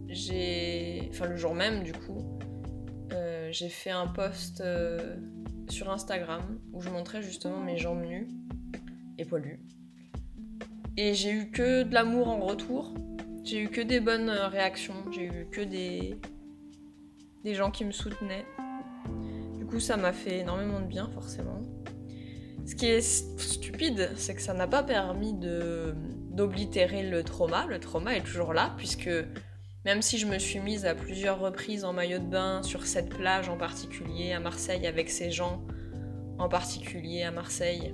j'ai 0.10 1.07
enfin 1.12 1.27
le 1.27 1.38
jour 1.38 1.55
même 1.55 1.83
du 1.83 1.93
coup, 1.93 2.38
euh, 3.13 3.50
j'ai 3.51 3.69
fait 3.69 3.89
un 3.89 4.07
post 4.07 4.62
euh, 4.62 5.15
sur 5.69 5.89
Instagram 5.89 6.60
où 6.74 6.81
je 6.81 6.89
montrais 6.89 7.21
justement 7.21 7.62
mes 7.62 7.77
jambes 7.77 8.03
nues 8.03 8.27
et 9.17 9.25
poilues. 9.25 9.62
Et 10.98 11.13
j'ai 11.13 11.31
eu 11.31 11.51
que 11.51 11.83
de 11.83 11.93
l'amour 11.93 12.27
en 12.27 12.39
retour. 12.41 12.93
J'ai 13.43 13.63
eu 13.63 13.69
que 13.69 13.81
des 13.81 14.00
bonnes 14.00 14.29
réactions. 14.29 14.93
J'ai 15.12 15.25
eu 15.25 15.48
que 15.51 15.62
des, 15.62 16.19
des 17.43 17.55
gens 17.55 17.71
qui 17.71 17.86
me 17.86 17.91
soutenaient. 17.91 18.45
Du 19.57 19.65
coup, 19.65 19.79
ça 19.79 19.98
m'a 19.98 20.13
fait 20.13 20.39
énormément 20.39 20.79
de 20.79 20.86
bien, 20.86 21.10
forcément. 21.13 21.62
Ce 22.65 22.75
qui 22.75 22.86
est 22.86 23.01
stupide, 23.01 24.12
c'est 24.15 24.36
que 24.36 24.41
ça 24.41 24.53
n'a 24.53 24.67
pas 24.67 24.83
permis 24.83 25.33
de 25.33 25.95
d'oblitérer 26.29 27.03
le 27.10 27.24
trauma. 27.24 27.65
Le 27.67 27.79
trauma 27.79 28.15
est 28.15 28.24
toujours 28.24 28.53
là, 28.53 28.74
puisque 28.77 29.10
même 29.83 30.01
si 30.01 30.17
je 30.17 30.27
me 30.27 30.38
suis 30.38 30.60
mise 30.60 30.86
à 30.86 30.95
plusieurs 30.95 31.39
reprises 31.39 31.83
en 31.83 31.91
maillot 31.91 32.19
de 32.19 32.25
bain 32.25 32.62
sur 32.63 32.86
cette 32.86 33.10
plage 33.10 33.50
en 33.50 33.57
particulier 33.57 34.31
à 34.31 34.39
Marseille 34.39 34.86
avec 34.88 35.10
ces 35.10 35.31
gens 35.31 35.65
en 36.38 36.48
particulier 36.48 37.24
à 37.24 37.31
Marseille, 37.31 37.93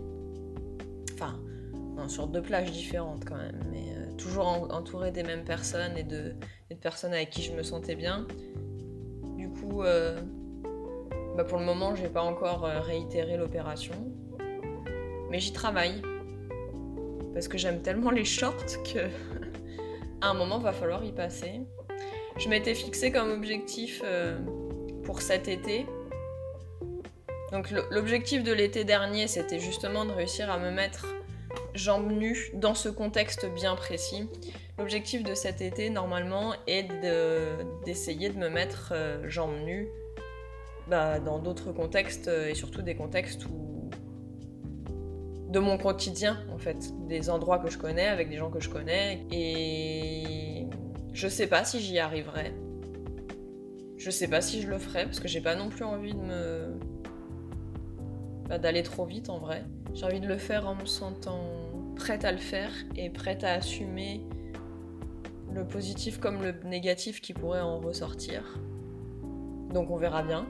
enfin 1.14 1.40
sur 2.08 2.28
deux 2.28 2.42
plages 2.42 2.72
différentes 2.72 3.26
quand 3.26 3.38
même, 3.38 3.60
mais 3.72 3.87
toujours 4.18 4.68
entourée 4.72 5.12
des 5.12 5.24
mêmes 5.24 5.44
personnes 5.44 5.98
et 5.98 6.04
de, 6.04 6.36
personnes 6.82 7.14
avec 7.14 7.30
qui 7.30 7.42
je 7.42 7.54
me 7.54 7.64
sentais 7.64 7.96
bien. 7.96 8.28
Du 9.38 9.50
coup, 9.50 9.84
euh, 9.84 10.20
bah, 11.36 11.44
pour 11.44 11.60
le 11.60 11.66
moment, 11.66 11.96
j'ai 11.96 12.10
pas 12.10 12.24
encore 12.24 12.66
euh, 12.66 12.80
réitéré 12.80 13.38
l'opération, 13.38 13.96
mais 15.30 15.40
j'y 15.40 15.54
travaille 15.54 16.02
parce 17.34 17.48
que 17.48 17.58
j'aime 17.58 17.82
tellement 17.82 18.10
les 18.10 18.26
shorts 18.26 18.84
que 18.84 19.00
à 20.22 20.30
un 20.30 20.34
moment 20.34 20.58
va 20.58 20.74
falloir 20.74 21.04
y 21.06 21.12
passer. 21.12 21.62
Je 22.38 22.50
m'étais 22.50 22.74
fixé 22.74 23.12
comme 23.12 23.32
objectif 23.32 24.02
euh, 24.04 24.38
pour 25.04 25.22
cet 25.22 25.48
été. 25.48 25.86
Donc 27.52 27.72
l'objectif 27.92 28.44
de 28.44 28.52
l'été 28.52 28.84
dernier, 28.84 29.28
c'était 29.28 29.60
justement 29.60 30.04
de 30.04 30.12
réussir 30.12 30.52
à 30.52 30.58
me 30.58 30.70
mettre 30.70 31.08
jambes 31.78 32.12
nues 32.12 32.52
dans 32.54 32.74
ce 32.74 32.90
contexte 32.90 33.46
bien 33.54 33.76
précis. 33.76 34.28
L'objectif 34.78 35.24
de 35.24 35.34
cet 35.34 35.62
été, 35.62 35.90
normalement, 35.90 36.54
est 36.68 36.88
d'essayer 37.86 38.30
de, 38.30 38.38
me 38.38 38.50
mettre 38.50 38.94
euh, 38.94 39.28
jambes 39.30 39.60
nues 39.66 39.88
bah, 40.88 41.20
dans 41.20 41.40
d'autres 41.40 41.72
contextes 41.72 42.28
et 42.28 42.56
surtout 42.56 42.82
des 42.82 42.96
contextes 42.96 43.48
de 45.50 45.60
mon 45.60 45.78
quotidien 45.78 46.44
en 46.54 46.58
fait, 46.58 46.94
des 47.08 47.30
endroits 47.30 47.60
que 47.60 47.70
je 47.70 47.78
connais 47.78 48.08
avec 48.08 48.30
des 48.30 48.38
gens 48.38 48.50
que 48.50 48.60
je 48.60 48.70
connais 48.70 49.26
et 49.32 50.68
je 51.14 51.28
sais 51.28 51.48
pas 51.48 51.64
si 51.64 51.80
j'y 51.80 52.00
arriverai. 52.00 52.54
Je 53.98 54.12
sais 54.12 54.28
pas 54.28 54.42
si 54.42 54.62
je 54.62 54.68
le 54.68 54.78
ferai 54.78 55.06
parce 55.06 55.20
que 55.20 55.28
j'ai 55.28 55.42
pas 55.42 55.56
non 55.56 55.70
plus 55.70 55.84
envie 55.84 56.14
de 56.14 56.20
me. 56.20 56.80
Bah, 58.48 58.60
d'aller 58.60 58.84
trop 58.84 59.06
vite 59.06 59.30
en 59.30 59.40
vrai. 59.40 59.64
J'ai 59.94 60.06
envie 60.06 60.20
de 60.20 60.28
le 60.28 60.38
faire 60.38 60.68
en 60.68 60.76
me 60.76 60.86
sentant 60.86 61.42
prête 61.98 62.26
à 62.26 62.32
le 62.32 62.38
faire 62.38 62.72
et 62.96 63.10
prête 63.10 63.44
à 63.44 63.54
assumer 63.54 64.22
le 65.54 65.66
positif 65.66 66.20
comme 66.20 66.42
le 66.42 66.54
négatif 66.64 67.22
qui 67.22 67.34
pourrait 67.34 67.62
en 67.62 67.80
ressortir. 67.80 68.60
Donc 69.74 69.90
on 69.90 69.98
verra 69.98 70.24
bien. 70.24 70.48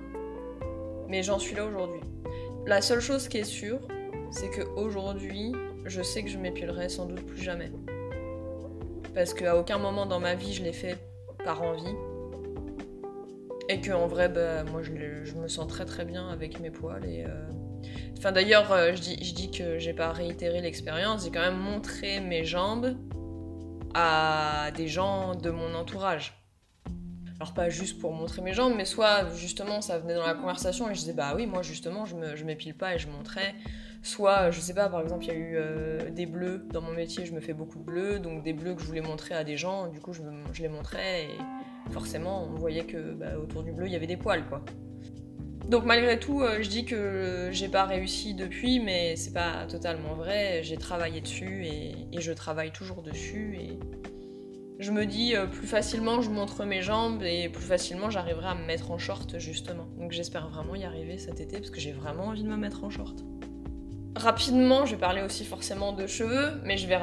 Mais 1.08 1.24
j'en 1.24 1.40
suis 1.40 1.56
là 1.56 1.66
aujourd'hui. 1.66 2.02
La 2.66 2.82
seule 2.82 3.00
chose 3.00 3.28
qui 3.28 3.38
est 3.38 3.44
sûre, 3.44 3.80
c'est 4.30 4.50
qu'aujourd'hui, 4.50 5.54
je 5.86 6.02
sais 6.02 6.24
que 6.24 6.30
je 6.30 6.38
m'épilerai 6.38 6.90
sans 6.90 7.06
doute 7.06 7.26
plus 7.26 7.42
jamais 7.42 7.72
parce 9.18 9.34
qu'à 9.34 9.58
aucun 9.58 9.80
moment 9.80 10.06
dans 10.06 10.20
ma 10.20 10.36
vie 10.36 10.54
je 10.54 10.62
l'ai 10.62 10.74
fait 10.74 10.96
par 11.44 11.64
envie. 11.64 11.96
Et 13.68 13.82
que 13.82 13.92
en 13.92 14.06
vrai, 14.06 14.30
bah, 14.30 14.64
moi 14.66 14.84
je, 14.84 14.92
me 14.92 15.48
sens 15.48 15.68
très 15.68 15.86
très 15.86 16.06
bien 16.06 16.30
avec 16.30 16.60
mes 16.60 16.70
poils. 16.70 17.04
Et, 17.04 17.26
euh, 17.26 17.30
Enfin 18.18 18.32
d'ailleurs, 18.32 18.72
euh, 18.72 18.94
je, 18.96 19.02
dis, 19.02 19.52
que 19.52 19.78
j'ai 19.78 19.94
pas 19.94 20.12
réitéré 20.12 20.60
l'expérience, 20.62 21.24
j'ai 21.26 21.32
quand 21.32 21.42
même 21.42 21.58
montré 21.58 22.20
mes 22.20 22.44
jambes 22.44 22.96
à 23.94 24.72
des 24.76 24.88
gens 24.88 25.36
de 25.36 25.52
mon 25.52 25.76
entourage. 25.76 26.34
Alors 27.40 27.54
pas 27.54 27.70
juste 27.70 28.00
pour 28.00 28.14
montrer 28.14 28.42
mes 28.42 28.54
jambes, 28.54 28.74
mais 28.76 28.86
soit 28.86 29.30
justement 29.36 29.82
ça 29.82 30.00
venait 30.00 30.16
dans 30.16 30.26
la 30.26 30.34
conversation 30.34 30.90
et 30.90 30.96
je 30.96 31.02
disais 31.02 31.14
bah 31.14 31.34
oui 31.36 31.46
moi 31.46 31.62
justement 31.62 32.06
je 32.06 32.44
m'épile 32.44 32.76
pas 32.76 32.96
et 32.96 33.00
je 33.00 33.08
montrais. 33.08 33.54
Soit, 34.04 34.52
je 34.52 34.62
sais 34.62 34.74
pas, 34.74 34.88
par 34.90 35.02
exemple, 35.02 35.26
il 35.26 35.28
y 35.28 35.32
a 35.32 35.34
eu 35.34 35.56
euh, 35.56 36.10
des 36.12 36.28
bleus 36.28 36.66
dans 36.72 36.82
mon 36.82 36.94
métier, 36.94 37.26
je 37.26 37.34
me 37.34 37.42
fais 37.42 37.54
beaucoup 37.54 37.78
de 37.78 37.84
bleus, 37.84 38.20
donc 38.20 38.44
des 38.44 38.54
bleus 38.54 38.76
que 38.76 38.82
je 38.82 38.86
voulais 38.86 39.02
montrer 39.02 39.36
à 39.36 39.44
des 39.44 39.58
gens, 39.58 39.88
du 39.88 40.00
coup 40.00 40.14
je, 40.14 40.22
les 40.62 40.70
montrais 40.70 41.26
et 41.26 41.92
forcément 41.92 42.44
on 42.44 42.56
voyait 42.56 42.86
que 42.86 43.14
bah, 43.14 43.38
autour 43.42 43.64
du 43.64 43.72
bleu 43.72 43.88
il 43.88 43.94
y 43.94 43.96
avait 43.96 44.08
des 44.08 44.18
poils 44.18 44.48
quoi. 44.48 44.64
Donc 45.68 45.84
malgré 45.84 46.18
tout, 46.18 46.42
euh, 46.42 46.60
je 46.62 46.70
dis 46.70 46.86
que 46.86 47.50
j'ai 47.52 47.68
pas 47.68 47.84
réussi 47.84 48.34
depuis, 48.34 48.80
mais 48.80 49.18
c'est 49.18 49.34
pas 49.34 49.66
totalement 49.68 50.16
vrai. 50.16 50.62
J'ai 50.64 50.78
travaillé 50.78 51.20
dessus 51.20 51.66
et, 51.66 51.94
je 52.18 52.32
travaille 52.32 52.72
toujours 52.72 53.04
dessus 53.04 53.58
et 53.60 53.80
je 54.80 54.92
me 54.92 55.06
dis 55.06 55.36
euh, 55.36 55.46
plus 55.46 55.68
facilement 55.68 56.22
je 56.22 56.30
montre 56.30 56.66
mes 56.66 56.82
jambes 56.82 57.22
et 57.24 57.50
plus 57.50 57.64
facilement 57.64 58.10
j'arriverai 58.10 58.48
à 58.48 58.56
me 58.56 58.66
mettre 58.66 58.92
en 58.92 58.98
short 58.98 59.38
justement. 59.40 59.88
Donc 59.98 60.14
j'espère 60.14 60.48
vraiment 60.50 60.74
y 60.76 60.86
arriver 60.86 61.18
cet 61.18 61.42
été 61.42 61.58
parce 61.58 61.70
que 61.70 61.82
j'ai 61.82 61.92
vraiment 61.92 62.28
envie 62.28 62.44
de 62.44 62.50
me 62.50 62.58
mettre 62.58 62.86
en 62.86 62.90
short. 62.90 63.26
Rapidement, 64.16 64.86
je 64.86 64.96
vais 64.96 65.02
parler 65.02 65.22
aussi 65.22 65.44
forcément 65.44 65.92
de 65.92 66.08
cheveux, 66.08 66.62
mais 66.64 66.78
je 66.78 66.88
vais, 66.88 66.98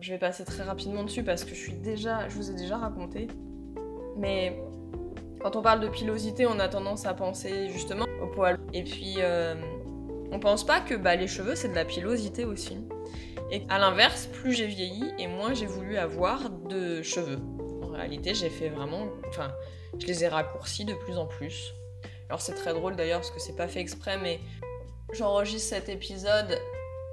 je 0.00 0.12
vais 0.12 0.18
passer 0.18 0.44
très 0.44 0.62
rapidement 0.62 1.04
dessus 1.04 1.24
parce 1.24 1.42
que 1.44 1.54
je 1.54 1.60
suis 1.60 1.72
déjà, 1.72 2.28
je 2.28 2.34
vous 2.36 2.50
ai 2.50 2.54
déjà 2.54 2.76
raconté. 2.76 3.28
Mais 4.16 4.56
quand 5.44 5.56
on 5.56 5.62
parle 5.62 5.80
de 5.80 5.88
pilosité, 5.88 6.46
on 6.46 6.58
a 6.58 6.68
tendance 6.68 7.04
à 7.04 7.12
penser 7.12 7.68
justement 7.68 8.06
au 8.22 8.26
poil. 8.28 8.58
Et 8.72 8.82
puis, 8.82 9.16
euh, 9.18 9.54
on 10.32 10.40
pense 10.40 10.64
pas 10.64 10.80
que 10.80 10.94
bah, 10.94 11.16
les 11.16 11.28
cheveux, 11.28 11.54
c'est 11.54 11.68
de 11.68 11.74
la 11.74 11.84
pilosité 11.84 12.46
aussi. 12.46 12.78
Et 13.50 13.62
à 13.68 13.78
l'inverse, 13.78 14.26
plus 14.26 14.54
j'ai 14.54 14.66
vieilli 14.66 15.04
et 15.18 15.26
moins 15.26 15.52
j'ai 15.52 15.66
voulu 15.66 15.98
avoir 15.98 16.48
de 16.48 17.02
cheveux. 17.02 17.40
En 17.82 17.88
réalité, 17.88 18.32
j'ai 18.32 18.48
fait 18.48 18.70
vraiment. 18.70 19.08
Enfin, 19.28 19.52
je 19.98 20.06
les 20.06 20.24
ai 20.24 20.28
raccourcis 20.28 20.86
de 20.86 20.94
plus 20.94 21.18
en 21.18 21.26
plus. 21.26 21.74
Alors, 22.30 22.40
c'est 22.40 22.54
très 22.54 22.72
drôle 22.72 22.96
d'ailleurs 22.96 23.20
parce 23.20 23.30
que 23.30 23.38
c'est 23.38 23.54
pas 23.54 23.68
fait 23.68 23.80
exprès, 23.80 24.16
mais 24.16 24.40
J'enregistre 25.12 25.68
cet 25.68 25.90
épisode 25.90 26.58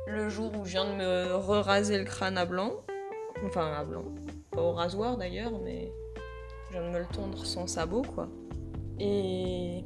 le 0.07 0.29
jour 0.29 0.51
où 0.57 0.65
je 0.65 0.71
viens 0.71 0.85
de 0.85 0.95
me 0.95 1.35
re-raser 1.35 1.97
le 1.99 2.05
crâne 2.05 2.37
à 2.37 2.45
blanc. 2.45 2.77
Enfin, 3.45 3.73
à 3.73 3.83
blanc. 3.83 4.05
Pas 4.51 4.61
au 4.61 4.71
rasoir 4.71 5.17
d'ailleurs, 5.17 5.51
mais 5.63 5.91
je 6.71 6.79
viens 6.79 6.87
de 6.87 6.93
me 6.93 6.99
le 6.99 7.05
tondre 7.05 7.45
sans 7.45 7.67
sabot, 7.67 8.01
quoi. 8.01 8.29
Et. 8.99 9.83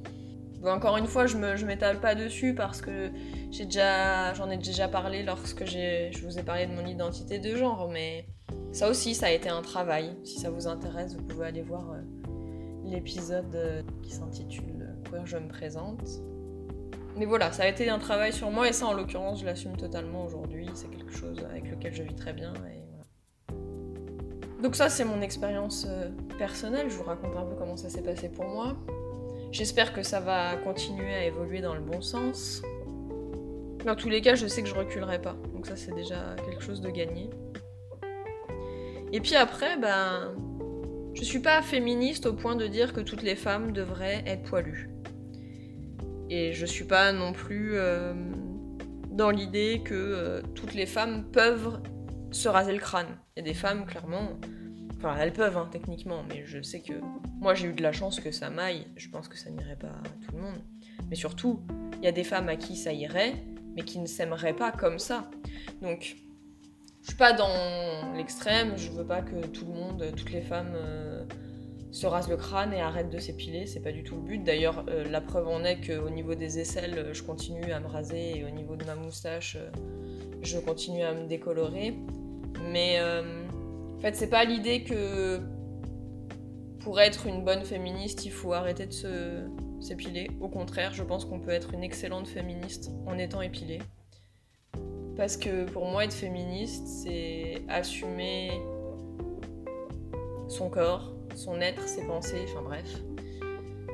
encore 0.63 0.97
une 0.97 1.07
fois, 1.07 1.25
je, 1.25 1.37
je 1.55 1.65
m'étale 1.65 1.99
pas 1.99 2.15
dessus 2.15 2.53
parce 2.53 2.81
que 2.81 3.11
j'ai 3.51 3.65
déjà, 3.65 4.33
j'en 4.33 4.49
ai 4.49 4.57
déjà 4.57 4.87
parlé 4.87 5.23
lorsque 5.23 5.65
je 5.65 6.25
vous 6.25 6.39
ai 6.39 6.43
parlé 6.43 6.67
de 6.67 6.73
mon 6.73 6.85
identité 6.85 7.39
de 7.39 7.55
genre, 7.55 7.89
mais 7.91 8.27
ça 8.71 8.89
aussi, 8.89 9.15
ça 9.15 9.27
a 9.27 9.31
été 9.31 9.49
un 9.49 9.61
travail. 9.61 10.15
Si 10.23 10.39
ça 10.39 10.49
vous 10.49 10.67
intéresse, 10.67 11.15
vous 11.15 11.23
pouvez 11.23 11.47
aller 11.47 11.61
voir 11.61 11.91
euh, 11.91 12.01
l'épisode 12.83 13.55
euh, 13.55 13.81
qui 14.03 14.11
s'intitule 14.11 14.95
Queer 15.09 15.25
je 15.25 15.37
me 15.37 15.47
présente 15.47 16.21
mais 17.17 17.25
voilà, 17.25 17.53
ça 17.53 17.63
a 17.63 17.67
été 17.67 17.87
un 17.89 17.99
travail 17.99 18.33
sur 18.33 18.51
moi 18.51 18.67
et 18.67 18.73
ça 18.73 18.87
en 18.87 18.93
l'occurrence 18.93 19.39
je 19.39 19.45
l'assume 19.45 19.77
totalement 19.77 20.25
aujourd'hui. 20.25 20.67
C'est 20.73 20.89
quelque 20.89 21.13
chose 21.13 21.45
avec 21.49 21.69
lequel 21.71 21.93
je 21.93 22.03
vis 22.03 22.15
très 22.15 22.33
bien. 22.33 22.53
Donc 24.65 24.75
ça 24.75 24.89
c'est 24.89 25.05
mon 25.05 25.21
expérience 25.21 25.85
euh, 25.87 26.09
personnelle, 26.39 26.89
je 26.89 26.95
vous 26.95 27.03
raconte 27.03 27.37
un 27.37 27.45
peu 27.45 27.53
comment 27.55 27.77
ça 27.77 27.87
s'est 27.87 28.01
passé 28.01 28.29
pour 28.29 28.45
moi. 28.45 28.75
J'espère 29.51 29.93
que 29.93 30.01
ça 30.01 30.19
va 30.19 30.55
continuer 30.55 31.13
à 31.13 31.23
évoluer 31.23 31.61
dans 31.61 31.75
le 31.75 31.81
bon 31.81 32.01
sens. 32.01 32.63
Dans 33.85 33.95
tous 33.95 34.09
les 34.09 34.21
cas, 34.21 34.33
je 34.33 34.47
sais 34.47 34.63
que 34.63 34.67
je 34.67 34.73
reculerai 34.73 35.21
pas, 35.21 35.35
donc 35.53 35.67
ça 35.67 35.75
c'est 35.75 35.93
déjà 35.93 36.35
quelque 36.43 36.63
chose 36.63 36.81
de 36.81 36.89
gagné. 36.89 37.29
Et 39.13 39.21
puis 39.21 39.35
après, 39.35 39.77
ben, 39.77 40.33
je 41.13 41.23
suis 41.23 41.41
pas 41.41 41.61
féministe 41.61 42.25
au 42.25 42.33
point 42.33 42.55
de 42.55 42.65
dire 42.65 42.91
que 42.91 43.01
toutes 43.01 43.21
les 43.21 43.35
femmes 43.35 43.71
devraient 43.71 44.23
être 44.25 44.49
poilues. 44.49 44.89
Et 46.31 46.53
je 46.53 46.65
suis 46.65 46.85
pas 46.85 47.11
non 47.11 47.33
plus 47.33 47.73
euh, 47.75 48.15
dans 49.11 49.29
l'idée 49.29 49.83
que 49.85 49.93
euh, 49.93 50.41
toutes 50.55 50.73
les 50.73 50.87
femmes 50.87 51.23
peuvent 51.31 51.79
se 52.31 52.49
raser 52.49 52.73
le 52.73 52.79
crâne. 52.79 53.19
Il 53.35 53.41
y 53.41 53.43
a 53.43 53.45
des 53.45 53.53
femmes, 53.53 53.85
clairement, 53.85 54.39
enfin 55.05 55.17
elles 55.19 55.33
peuvent 55.33 55.57
hein, 55.57 55.69
techniquement, 55.71 56.23
mais 56.29 56.45
je 56.45 56.61
sais 56.61 56.81
que 56.81 56.93
moi 57.39 57.53
j'ai 57.53 57.67
eu 57.67 57.73
de 57.73 57.83
la 57.83 57.91
chance 57.91 58.19
que 58.19 58.31
ça 58.31 58.49
m'aille. 58.49 58.87
Je 58.95 59.09
pense 59.09 59.27
que 59.27 59.37
ça 59.37 59.49
n'irait 59.49 59.75
pas 59.75 59.87
à 59.87 60.03
tout 60.25 60.35
le 60.35 60.41
monde. 60.41 60.59
Mais 61.09 61.15
surtout, 61.15 61.61
il 61.99 62.05
y 62.05 62.07
a 62.07 62.11
des 62.11 62.23
femmes 62.23 62.49
à 62.49 62.55
qui 62.55 62.75
ça 62.75 62.93
irait, 62.93 63.35
mais 63.75 63.83
qui 63.83 63.99
ne 63.99 64.07
s'aimeraient 64.07 64.55
pas 64.55 64.71
comme 64.71 64.99
ça. 64.99 65.29
Donc, 65.81 66.17
je 67.01 67.07
suis 67.09 67.17
pas 67.17 67.33
dans 67.33 68.13
l'extrême, 68.15 68.77
je 68.77 68.89
veux 68.89 69.05
pas 69.05 69.21
que 69.21 69.45
tout 69.47 69.65
le 69.65 69.73
monde, 69.73 70.11
toutes 70.15 70.31
les 70.31 70.41
femmes 70.41 70.73
euh, 70.73 71.23
se 71.91 72.07
rasent 72.07 72.29
le 72.29 72.37
crâne 72.37 72.73
et 72.73 72.81
arrêtent 72.81 73.11
de 73.11 73.19
s'épiler, 73.19 73.67
c'est 73.67 73.81
pas 73.81 73.91
du 73.91 74.03
tout 74.03 74.15
le 74.15 74.21
but. 74.21 74.43
D'ailleurs, 74.43 74.85
euh, 74.89 75.03
la 75.09 75.21
preuve 75.21 75.47
en 75.47 75.63
est 75.63 75.85
qu'au 75.85 76.09
niveau 76.09 76.33
des 76.33 76.59
aisselles, 76.59 77.09
je 77.13 77.21
continue 77.21 77.71
à 77.71 77.79
me 77.79 77.87
raser 77.87 78.39
et 78.39 78.45
au 78.45 78.49
niveau 78.49 78.75
de 78.75 78.85
ma 78.85 78.95
moustache, 78.95 79.55
euh, 79.55 79.69
je 80.41 80.57
continue 80.57 81.03
à 81.03 81.13
me 81.13 81.27
décolorer. 81.27 81.95
Mais 82.71 82.99
en 83.95 83.99
fait, 83.99 84.15
c'est 84.15 84.29
pas 84.29 84.43
l'idée 84.43 84.83
que 84.83 85.39
pour 86.79 86.99
être 86.99 87.25
une 87.25 87.43
bonne 87.43 87.65
féministe, 87.65 88.25
il 88.25 88.31
faut 88.31 88.53
arrêter 88.53 88.85
de 88.85 89.47
s'épiler. 89.81 90.29
Au 90.39 90.47
contraire, 90.47 90.93
je 90.93 91.03
pense 91.03 91.25
qu'on 91.25 91.39
peut 91.39 91.51
être 91.51 91.73
une 91.73 91.83
excellente 91.83 92.27
féministe 92.27 92.91
en 93.07 93.17
étant 93.17 93.41
épilée. 93.41 93.79
Parce 95.17 95.37
que 95.37 95.63
pour 95.65 95.85
moi, 95.85 96.03
être 96.03 96.13
féministe, 96.13 96.85
c'est 96.85 97.63
assumer 97.69 98.51
son 100.47 100.69
corps, 100.69 101.13
son 101.35 101.59
être, 101.61 101.87
ses 101.87 102.05
pensées, 102.05 102.45
enfin 102.49 102.61
bref. 102.61 103.01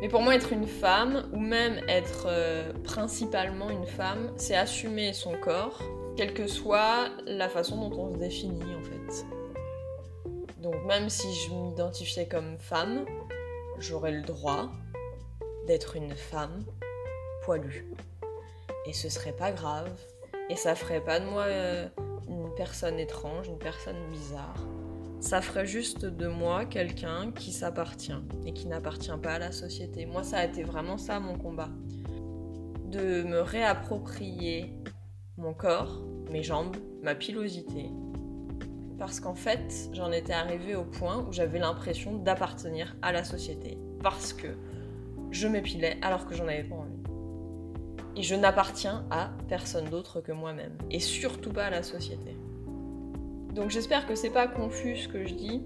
Mais 0.01 0.09
pour 0.09 0.21
moi, 0.21 0.35
être 0.35 0.51
une 0.51 0.67
femme, 0.67 1.29
ou 1.31 1.39
même 1.39 1.79
être 1.87 2.25
euh, 2.27 2.73
principalement 2.83 3.69
une 3.69 3.85
femme, 3.85 4.31
c'est 4.35 4.55
assumer 4.55 5.13
son 5.13 5.33
corps, 5.37 5.79
quelle 6.17 6.33
que 6.33 6.47
soit 6.47 7.09
la 7.25 7.47
façon 7.47 7.87
dont 7.87 7.95
on 7.97 8.13
se 8.13 8.17
définit 8.17 8.75
en 8.75 8.83
fait. 8.83 9.25
Donc 10.61 10.75
même 10.85 11.09
si 11.09 11.33
je 11.33 11.53
m'identifiais 11.53 12.27
comme 12.27 12.57
femme, 12.59 13.05
j'aurais 13.79 14.11
le 14.11 14.21
droit 14.21 14.71
d'être 15.65 15.95
une 15.95 16.15
femme 16.15 16.63
poilue. 17.43 17.91
Et 18.85 18.93
ce 18.93 19.09
serait 19.09 19.35
pas 19.35 19.51
grave, 19.51 19.91
et 20.49 20.55
ça 20.55 20.75
ferait 20.75 21.03
pas 21.03 21.19
de 21.19 21.25
moi 21.25 21.43
euh, 21.43 21.87
une 22.27 22.53
personne 22.55 22.99
étrange, 22.99 23.47
une 23.47 23.57
personne 23.57 23.97
bizarre. 24.11 24.55
Ça 25.19 25.41
ferait 25.41 25.65
juste 25.65 26.05
de 26.05 26.27
moi 26.27 26.65
quelqu'un 26.65 27.31
qui 27.31 27.51
s'appartient 27.51 28.11
et 28.45 28.53
qui 28.53 28.67
n'appartient 28.67 29.17
pas 29.21 29.33
à 29.33 29.39
la 29.39 29.51
société. 29.51 30.05
Moi, 30.05 30.23
ça 30.23 30.37
a 30.39 30.45
été 30.45 30.63
vraiment 30.63 30.97
ça 30.97 31.19
mon 31.19 31.37
combat. 31.37 31.69
De 32.87 33.23
me 33.23 33.39
réapproprier 33.39 34.75
mon 35.37 35.53
corps, 35.53 36.01
mes 36.29 36.43
jambes, 36.43 36.75
ma 37.01 37.15
pilosité. 37.15 37.85
Parce 39.01 39.19
qu'en 39.19 39.33
fait, 39.33 39.89
j'en 39.93 40.11
étais 40.11 40.31
arrivée 40.31 40.75
au 40.75 40.83
point 40.83 41.25
où 41.27 41.33
j'avais 41.33 41.57
l'impression 41.57 42.19
d'appartenir 42.19 42.95
à 43.01 43.11
la 43.11 43.23
société. 43.23 43.79
Parce 44.03 44.31
que 44.31 44.49
je 45.31 45.47
m'épilais 45.47 45.97
alors 46.03 46.27
que 46.27 46.35
j'en 46.35 46.43
avais 46.43 46.63
pas 46.63 46.75
envie. 46.75 47.01
Et 48.15 48.21
je 48.21 48.35
n'appartiens 48.35 49.03
à 49.09 49.31
personne 49.49 49.85
d'autre 49.85 50.21
que 50.21 50.31
moi-même. 50.31 50.77
Et 50.91 50.99
surtout 50.99 51.49
pas 51.49 51.65
à 51.65 51.69
la 51.71 51.81
société. 51.81 52.37
Donc 53.55 53.71
j'espère 53.71 54.05
que 54.05 54.13
c'est 54.13 54.29
pas 54.29 54.47
confus 54.47 54.95
ce 54.97 55.07
que 55.07 55.25
je 55.25 55.33
dis. 55.33 55.63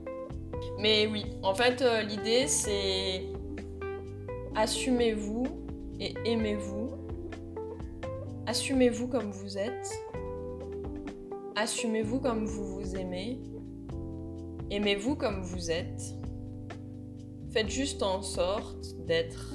Mais 0.80 1.06
oui, 1.06 1.26
en 1.43 1.54
fait, 1.54 1.82
euh, 1.82 2.04
l'idée 2.04 2.48
c'est 2.48 3.26
assumez-vous 4.56 5.43
et 6.00 6.13
aimez-vous. 6.24 6.89
Assumez-vous 8.48 9.10
comme 9.10 9.30
vous 9.30 9.58
êtes. 9.58 9.91
Assumez-vous 11.58 12.20
comme 12.20 12.46
vous 12.46 12.65
vous 12.65 12.98
aimez. 12.98 13.39
Aimez-vous 14.72 15.15
comme 15.15 15.41
vous 15.41 15.72
êtes. 15.72 16.02
Faites 17.54 17.70
juste 17.70 18.04
en 18.04 18.22
sorte 18.22 18.98
d'être 19.06 19.54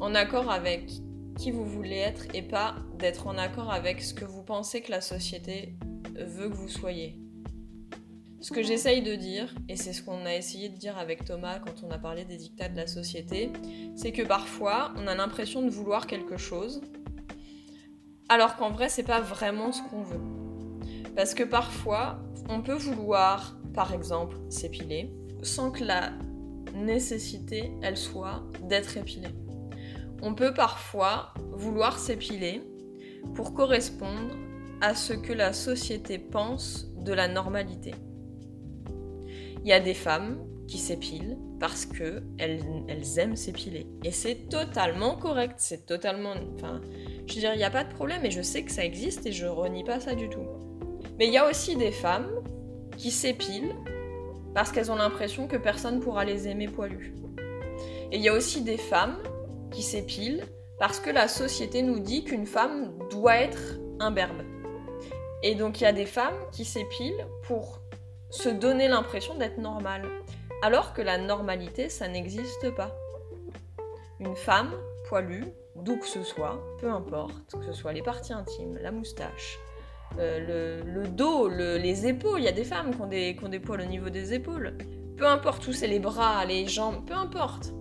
en 0.00 0.14
accord 0.14 0.50
avec 0.50 0.90
qui 1.36 1.50
vous 1.50 1.66
voulez 1.66 1.98
être 1.98 2.24
et 2.34 2.40
pas 2.40 2.76
d'être 2.98 3.26
en 3.26 3.36
accord 3.36 3.70
avec 3.70 4.00
ce 4.00 4.14
que 4.14 4.24
vous 4.24 4.42
pensez 4.42 4.80
que 4.80 4.90
la 4.90 5.02
société 5.02 5.74
veut 6.14 6.48
que 6.48 6.54
vous 6.54 6.68
soyez. 6.70 7.18
Ce 8.40 8.50
que 8.50 8.62
j'essaye 8.62 9.02
de 9.02 9.14
dire, 9.14 9.54
et 9.68 9.76
c'est 9.76 9.92
ce 9.92 10.02
qu'on 10.02 10.24
a 10.24 10.34
essayé 10.34 10.70
de 10.70 10.76
dire 10.78 10.96
avec 10.96 11.26
Thomas 11.26 11.58
quand 11.58 11.84
on 11.86 11.90
a 11.90 11.98
parlé 11.98 12.24
des 12.24 12.38
dictats 12.38 12.70
de 12.70 12.76
la 12.76 12.86
société, 12.86 13.52
c'est 13.94 14.12
que 14.12 14.22
parfois 14.22 14.94
on 14.96 15.06
a 15.06 15.14
l'impression 15.14 15.60
de 15.60 15.68
vouloir 15.68 16.06
quelque 16.06 16.38
chose, 16.38 16.80
alors 18.30 18.56
qu'en 18.56 18.70
vrai 18.70 18.88
c'est 18.88 19.02
pas 19.02 19.20
vraiment 19.20 19.70
ce 19.70 19.82
qu'on 19.82 20.02
veut. 20.02 20.31
Parce 21.14 21.34
que 21.34 21.44
parfois 21.44 22.18
on 22.48 22.62
peut 22.62 22.74
vouloir, 22.74 23.56
par 23.74 23.92
exemple, 23.92 24.36
s'épiler, 24.48 25.12
sans 25.42 25.70
que 25.70 25.84
la 25.84 26.12
nécessité, 26.74 27.72
elle 27.82 27.96
soit 27.96 28.42
d'être 28.68 28.96
épilé. 28.96 29.28
On 30.22 30.34
peut 30.34 30.54
parfois 30.54 31.34
vouloir 31.52 31.98
s'épiler 31.98 32.62
pour 33.34 33.54
correspondre 33.54 34.36
à 34.80 34.94
ce 34.94 35.12
que 35.12 35.32
la 35.32 35.52
société 35.52 36.18
pense 36.18 36.88
de 36.96 37.12
la 37.12 37.28
normalité. 37.28 37.94
Il 39.62 39.68
y 39.68 39.72
a 39.72 39.80
des 39.80 39.94
femmes 39.94 40.38
qui 40.66 40.78
s'épilent 40.78 41.38
parce 41.60 41.86
que 41.86 42.22
elles, 42.38 42.62
aiment 43.18 43.36
s'épiler. 43.36 43.86
Et 44.04 44.10
c'est 44.10 44.48
totalement 44.48 45.16
correct, 45.16 45.54
c'est 45.58 45.86
totalement... 45.86 46.34
Enfin, 46.54 46.80
je 47.26 47.34
veux 47.34 47.40
dire, 47.40 47.54
il 47.54 47.58
n'y 47.58 47.64
a 47.64 47.70
pas 47.70 47.84
de 47.84 47.92
problème 47.92 48.24
et 48.24 48.30
je 48.30 48.42
sais 48.42 48.64
que 48.64 48.72
ça 48.72 48.84
existe 48.84 49.26
et 49.26 49.32
je 49.32 49.46
renie 49.46 49.84
pas 49.84 50.00
ça 50.00 50.14
du 50.14 50.28
tout. 50.28 50.46
Mais 51.18 51.26
il 51.26 51.32
y 51.32 51.38
a 51.38 51.48
aussi 51.48 51.76
des 51.76 51.92
femmes 51.92 52.30
qui 52.96 53.10
s'épilent 53.10 53.74
parce 54.54 54.72
qu'elles 54.72 54.90
ont 54.90 54.96
l'impression 54.96 55.46
que 55.48 55.56
personne 55.56 56.00
pourra 56.00 56.24
les 56.24 56.48
aimer 56.48 56.68
poilus. 56.68 57.14
Et 58.10 58.16
il 58.16 58.22
y 58.22 58.28
a 58.28 58.34
aussi 58.34 58.62
des 58.62 58.76
femmes 58.76 59.18
qui 59.70 59.82
s'épilent 59.82 60.44
parce 60.78 61.00
que 61.00 61.10
la 61.10 61.28
société 61.28 61.82
nous 61.82 62.00
dit 62.00 62.24
qu'une 62.24 62.46
femme 62.46 62.92
doit 63.10 63.36
être 63.36 63.78
imberbe. 64.00 64.42
Et 65.42 65.54
donc 65.54 65.80
il 65.80 65.84
y 65.84 65.86
a 65.86 65.92
des 65.92 66.06
femmes 66.06 66.36
qui 66.52 66.64
s'épilent 66.64 67.26
pour 67.44 67.80
se 68.30 68.48
donner 68.48 68.88
l'impression 68.88 69.34
d'être 69.34 69.58
normale, 69.58 70.08
alors 70.62 70.94
que 70.94 71.02
la 71.02 71.18
normalité, 71.18 71.88
ça 71.88 72.08
n'existe 72.08 72.70
pas. 72.74 72.96
Une 74.20 74.36
femme 74.36 74.72
poilue, 75.08 75.44
d'où 75.76 75.98
que 75.98 76.06
ce 76.06 76.22
soit, 76.22 76.62
peu 76.80 76.90
importe, 76.90 77.52
que 77.52 77.64
ce 77.64 77.72
soit 77.72 77.92
les 77.92 78.02
parties 78.02 78.32
intimes, 78.32 78.78
la 78.80 78.90
moustache, 78.90 79.58
euh, 80.18 80.82
le, 80.84 81.08
dos, 81.08 81.48
les 81.48 82.06
épaules. 82.06 82.40
Il 82.40 82.44
y 82.44 82.48
a 82.48 82.52
des 82.52 82.64
femmes 82.64 82.94
qui 82.94 83.00
ont 83.44 83.48
des, 83.48 83.60
poils 83.60 83.80
au 83.80 83.86
niveau 83.86 84.10
des 84.10 84.34
épaules. 84.34 84.76
Peu 85.16 85.26
importe 85.26 85.66
où 85.68 85.72
c'est 85.72 85.86
les 85.86 86.00
bras, 86.00 86.44
les 86.44 86.66
jambes, 86.66 87.04
peu 87.06 87.14
importe. 87.14 87.72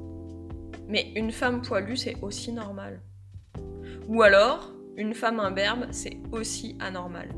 Mais 0.88 1.12
une 1.16 1.32
femme 1.32 1.62
poilue, 1.62 1.96
c'est 1.96 2.18
aussi 2.22 2.52
normal. 2.52 3.02
Ou 4.08 4.22
alors, 4.22 4.72
une 4.98 5.14
femme 5.14 5.40
imberbe, 5.40 5.88
c'est 5.92 6.18
aussi 6.32 6.78
anormal. 6.80 7.30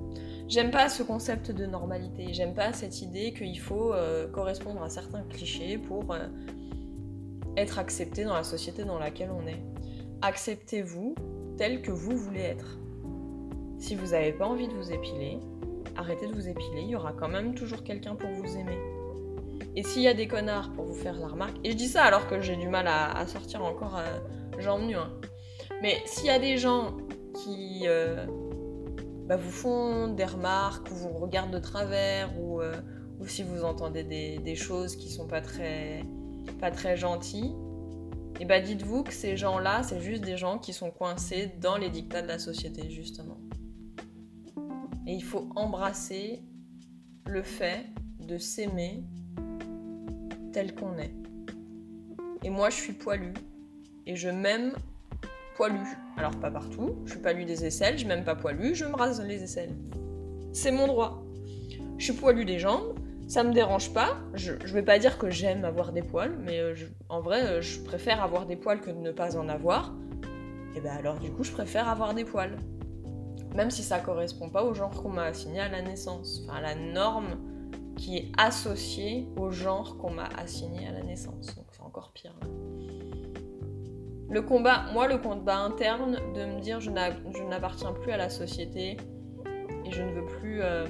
J'aime 0.47 0.71
pas 0.71 0.89
ce 0.89 1.03
concept 1.03 1.51
de 1.51 1.65
normalité. 1.65 2.33
J'aime 2.33 2.53
pas 2.53 2.73
cette 2.73 3.01
idée 3.01 3.33
qu'il 3.33 3.59
faut 3.59 3.93
euh, 3.93 4.27
correspondre 4.27 4.81
à 4.83 4.89
certains 4.89 5.23
clichés 5.23 5.77
pour 5.77 6.11
euh, 6.13 6.27
être 7.55 7.79
accepté 7.79 8.23
dans 8.23 8.33
la 8.33 8.43
société 8.43 8.83
dans 8.83 8.99
laquelle 8.99 9.29
on 9.31 9.47
est. 9.47 9.63
Acceptez-vous 10.21 11.15
tel 11.57 11.81
que 11.81 11.91
vous 11.91 12.17
voulez 12.17 12.41
être. 12.41 12.77
Si 13.83 13.95
vous 13.95 14.11
n'avez 14.11 14.31
pas 14.31 14.45
envie 14.45 14.69
de 14.69 14.73
vous 14.73 14.93
épiler, 14.93 15.39
arrêtez 15.97 16.25
de 16.25 16.33
vous 16.33 16.47
épiler, 16.47 16.83
il 16.83 16.87
y 16.87 16.95
aura 16.95 17.11
quand 17.11 17.27
même 17.27 17.53
toujours 17.53 17.83
quelqu'un 17.83 18.15
pour 18.15 18.29
vous 18.29 18.55
aimer. 18.55 18.77
Et 19.75 19.83
s'il 19.83 20.03
y 20.03 20.07
a 20.07 20.13
des 20.13 20.25
connards 20.25 20.71
pour 20.71 20.85
vous 20.85 20.93
faire 20.93 21.19
la 21.19 21.27
remarque, 21.27 21.57
et 21.65 21.71
je 21.71 21.75
dis 21.75 21.89
ça 21.89 22.03
alors 22.03 22.29
que 22.29 22.39
j'ai 22.39 22.55
du 22.55 22.69
mal 22.69 22.87
à, 22.87 23.27
sortir 23.27 23.61
encore 23.61 23.97
euh, 23.97 24.61
jambes 24.61 24.83
nues, 24.83 24.95
hein. 24.95 25.11
mais 25.81 25.97
s'il 26.05 26.27
y 26.27 26.29
a 26.29 26.39
des 26.39 26.57
gens 26.57 26.95
qui 27.43 27.81
euh, 27.83 28.25
bah, 29.27 29.35
vous 29.35 29.51
font 29.51 30.07
des 30.07 30.23
remarques, 30.23 30.89
ou 30.89 30.95
vous 30.95 31.09
regardent 31.19 31.53
de 31.53 31.59
travers, 31.59 32.29
ou, 32.39 32.61
euh, 32.61 32.73
si 33.25 33.43
vous 33.43 33.65
entendez 33.65 34.05
des, 34.05 34.55
choses 34.55 34.95
qui 34.95 35.09
sont 35.09 35.27
pas 35.27 35.41
très, 35.41 36.03
pas 36.61 36.71
très 36.71 36.95
gentilles, 36.95 37.53
et 38.39 38.45
bah 38.45 38.61
dites-vous 38.61 39.03
que 39.03 39.13
ces 39.13 39.35
gens-là, 39.35 39.83
c'est 39.83 39.99
juste 39.99 40.23
des 40.23 40.37
gens 40.37 40.57
qui 40.57 40.71
sont 40.71 40.89
coincés 40.89 41.51
dans 41.59 41.75
les 41.75 41.89
dictats 41.89 42.21
de 42.21 42.29
la 42.29 42.39
société, 42.39 42.89
justement. 42.89 43.39
Et 45.05 45.13
il 45.13 45.23
faut 45.23 45.49
embrasser 45.55 46.41
le 47.27 47.41
fait 47.41 47.85
de 48.19 48.37
s'aimer 48.37 49.03
tel 50.53 50.73
qu'on 50.75 50.97
est. 50.97 51.13
Et 52.43 52.49
moi, 52.49 52.69
je 52.69 52.75
suis 52.75 52.93
poilu. 52.93 53.33
Et 54.05 54.15
je 54.15 54.29
m'aime 54.29 54.73
poilu. 55.55 55.79
Alors, 56.17 56.35
pas 56.39 56.51
partout. 56.51 56.95
Je 57.05 57.11
suis 57.11 57.19
poilu 57.19 57.45
des 57.45 57.65
aisselles, 57.65 57.97
je 57.97 58.07
m'aime 58.07 58.23
pas 58.23 58.35
poilu, 58.35 58.75
je 58.75 58.85
me 58.85 58.95
rase 58.95 59.21
les 59.25 59.43
aisselles. 59.43 59.75
C'est 60.51 60.71
mon 60.71 60.87
droit. 60.87 61.23
Je 61.97 62.05
suis 62.05 62.13
poilu 62.13 62.45
des 62.45 62.59
jambes, 62.59 62.95
Ça 63.27 63.43
me 63.43 63.53
dérange 63.53 63.93
pas. 63.93 64.17
Je, 64.33 64.53
je 64.63 64.73
vais 64.73 64.83
pas 64.83 64.99
dire 64.99 65.17
que 65.17 65.29
j'aime 65.29 65.63
avoir 65.63 65.93
des 65.93 66.01
poils, 66.01 66.37
mais 66.39 66.59
euh, 66.59 66.75
en 67.09 67.21
vrai, 67.21 67.43
euh, 67.43 67.61
je 67.61 67.79
préfère 67.79 68.21
avoir 68.21 68.45
des 68.45 68.57
poils 68.57 68.81
que 68.81 68.91
de 68.91 68.99
ne 68.99 69.11
pas 69.11 69.37
en 69.37 69.47
avoir. 69.47 69.93
Et 70.75 70.81
ben 70.81 70.91
alors, 70.97 71.19
du 71.19 71.31
coup, 71.31 71.43
je 71.43 71.51
préfère 71.51 71.87
avoir 71.87 72.13
des 72.13 72.25
poils. 72.25 72.57
Même 73.55 73.69
si 73.71 73.83
ça 73.83 73.99
correspond 73.99 74.49
pas 74.49 74.63
au 74.63 74.73
genre 74.73 74.89
qu'on 75.01 75.09
m'a 75.09 75.23
assigné 75.25 75.59
à 75.59 75.69
la 75.69 75.81
naissance. 75.81 76.41
Enfin, 76.47 76.59
la 76.61 76.75
norme 76.75 77.37
qui 77.97 78.17
est 78.17 78.31
associée 78.37 79.27
au 79.37 79.51
genre 79.51 79.97
qu'on 79.97 80.09
m'a 80.11 80.27
assigné 80.37 80.87
à 80.87 80.91
la 80.91 81.03
naissance. 81.03 81.55
Donc 81.55 81.65
c'est 81.71 81.83
encore 81.83 82.11
pire. 82.13 82.33
Le 84.29 84.41
combat, 84.41 84.85
moi, 84.93 85.07
le 85.07 85.17
combat 85.19 85.57
interne 85.57 86.17
de 86.33 86.45
me 86.45 86.59
dire 86.59 86.79
je 86.79 86.89
n'a- 86.89 87.11
je 87.11 87.43
n'appartiens 87.43 87.91
plus 87.93 88.11
à 88.11 88.17
la 88.17 88.29
société 88.29 88.97
et 89.85 89.91
je 89.91 90.01
ne 90.01 90.11
veux 90.11 90.25
plus 90.25 90.61
euh, 90.63 90.87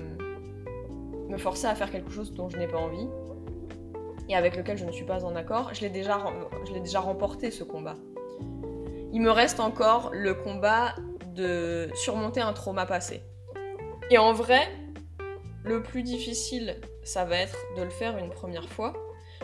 me 1.28 1.38
forcer 1.38 1.68
à 1.68 1.76
faire 1.76 1.92
quelque 1.92 2.12
chose 2.12 2.34
dont 2.34 2.48
je 2.48 2.58
n'ai 2.58 2.68
pas 2.68 2.78
envie 2.78 3.08
et 4.30 4.36
avec 4.38 4.56
lequel 4.56 4.78
je 4.78 4.86
ne 4.86 4.92
suis 4.94 5.04
pas 5.04 5.26
en 5.26 5.36
accord, 5.36 5.74
je 5.74 5.82
l'ai 5.82 5.90
déjà, 5.90 6.16
rem- 6.16 6.46
je 6.66 6.72
l'ai 6.72 6.80
déjà 6.80 7.02
remporté 7.02 7.52
ce 7.52 7.66
combat. 7.66 7.96
Il 9.12 9.22
me 9.22 9.30
reste 9.32 9.60
encore 9.60 10.12
le 10.14 10.34
combat 10.34 10.96
de 11.34 11.90
surmonter 11.96 12.42
un 12.42 12.54
trauma 12.54 12.86
passé. 12.86 13.24
Et 14.10 14.18
en 14.18 14.34
vrai, 14.34 14.68
le 15.64 15.82
plus 15.82 16.04
difficile, 16.04 16.80
ça 17.04 17.26
va 17.26 17.38
être 17.38 17.58
de 17.78 17.84
le 17.84 17.90
faire 17.90 18.18
une 18.18 18.30
première 18.30 18.70
fois. 18.70 18.94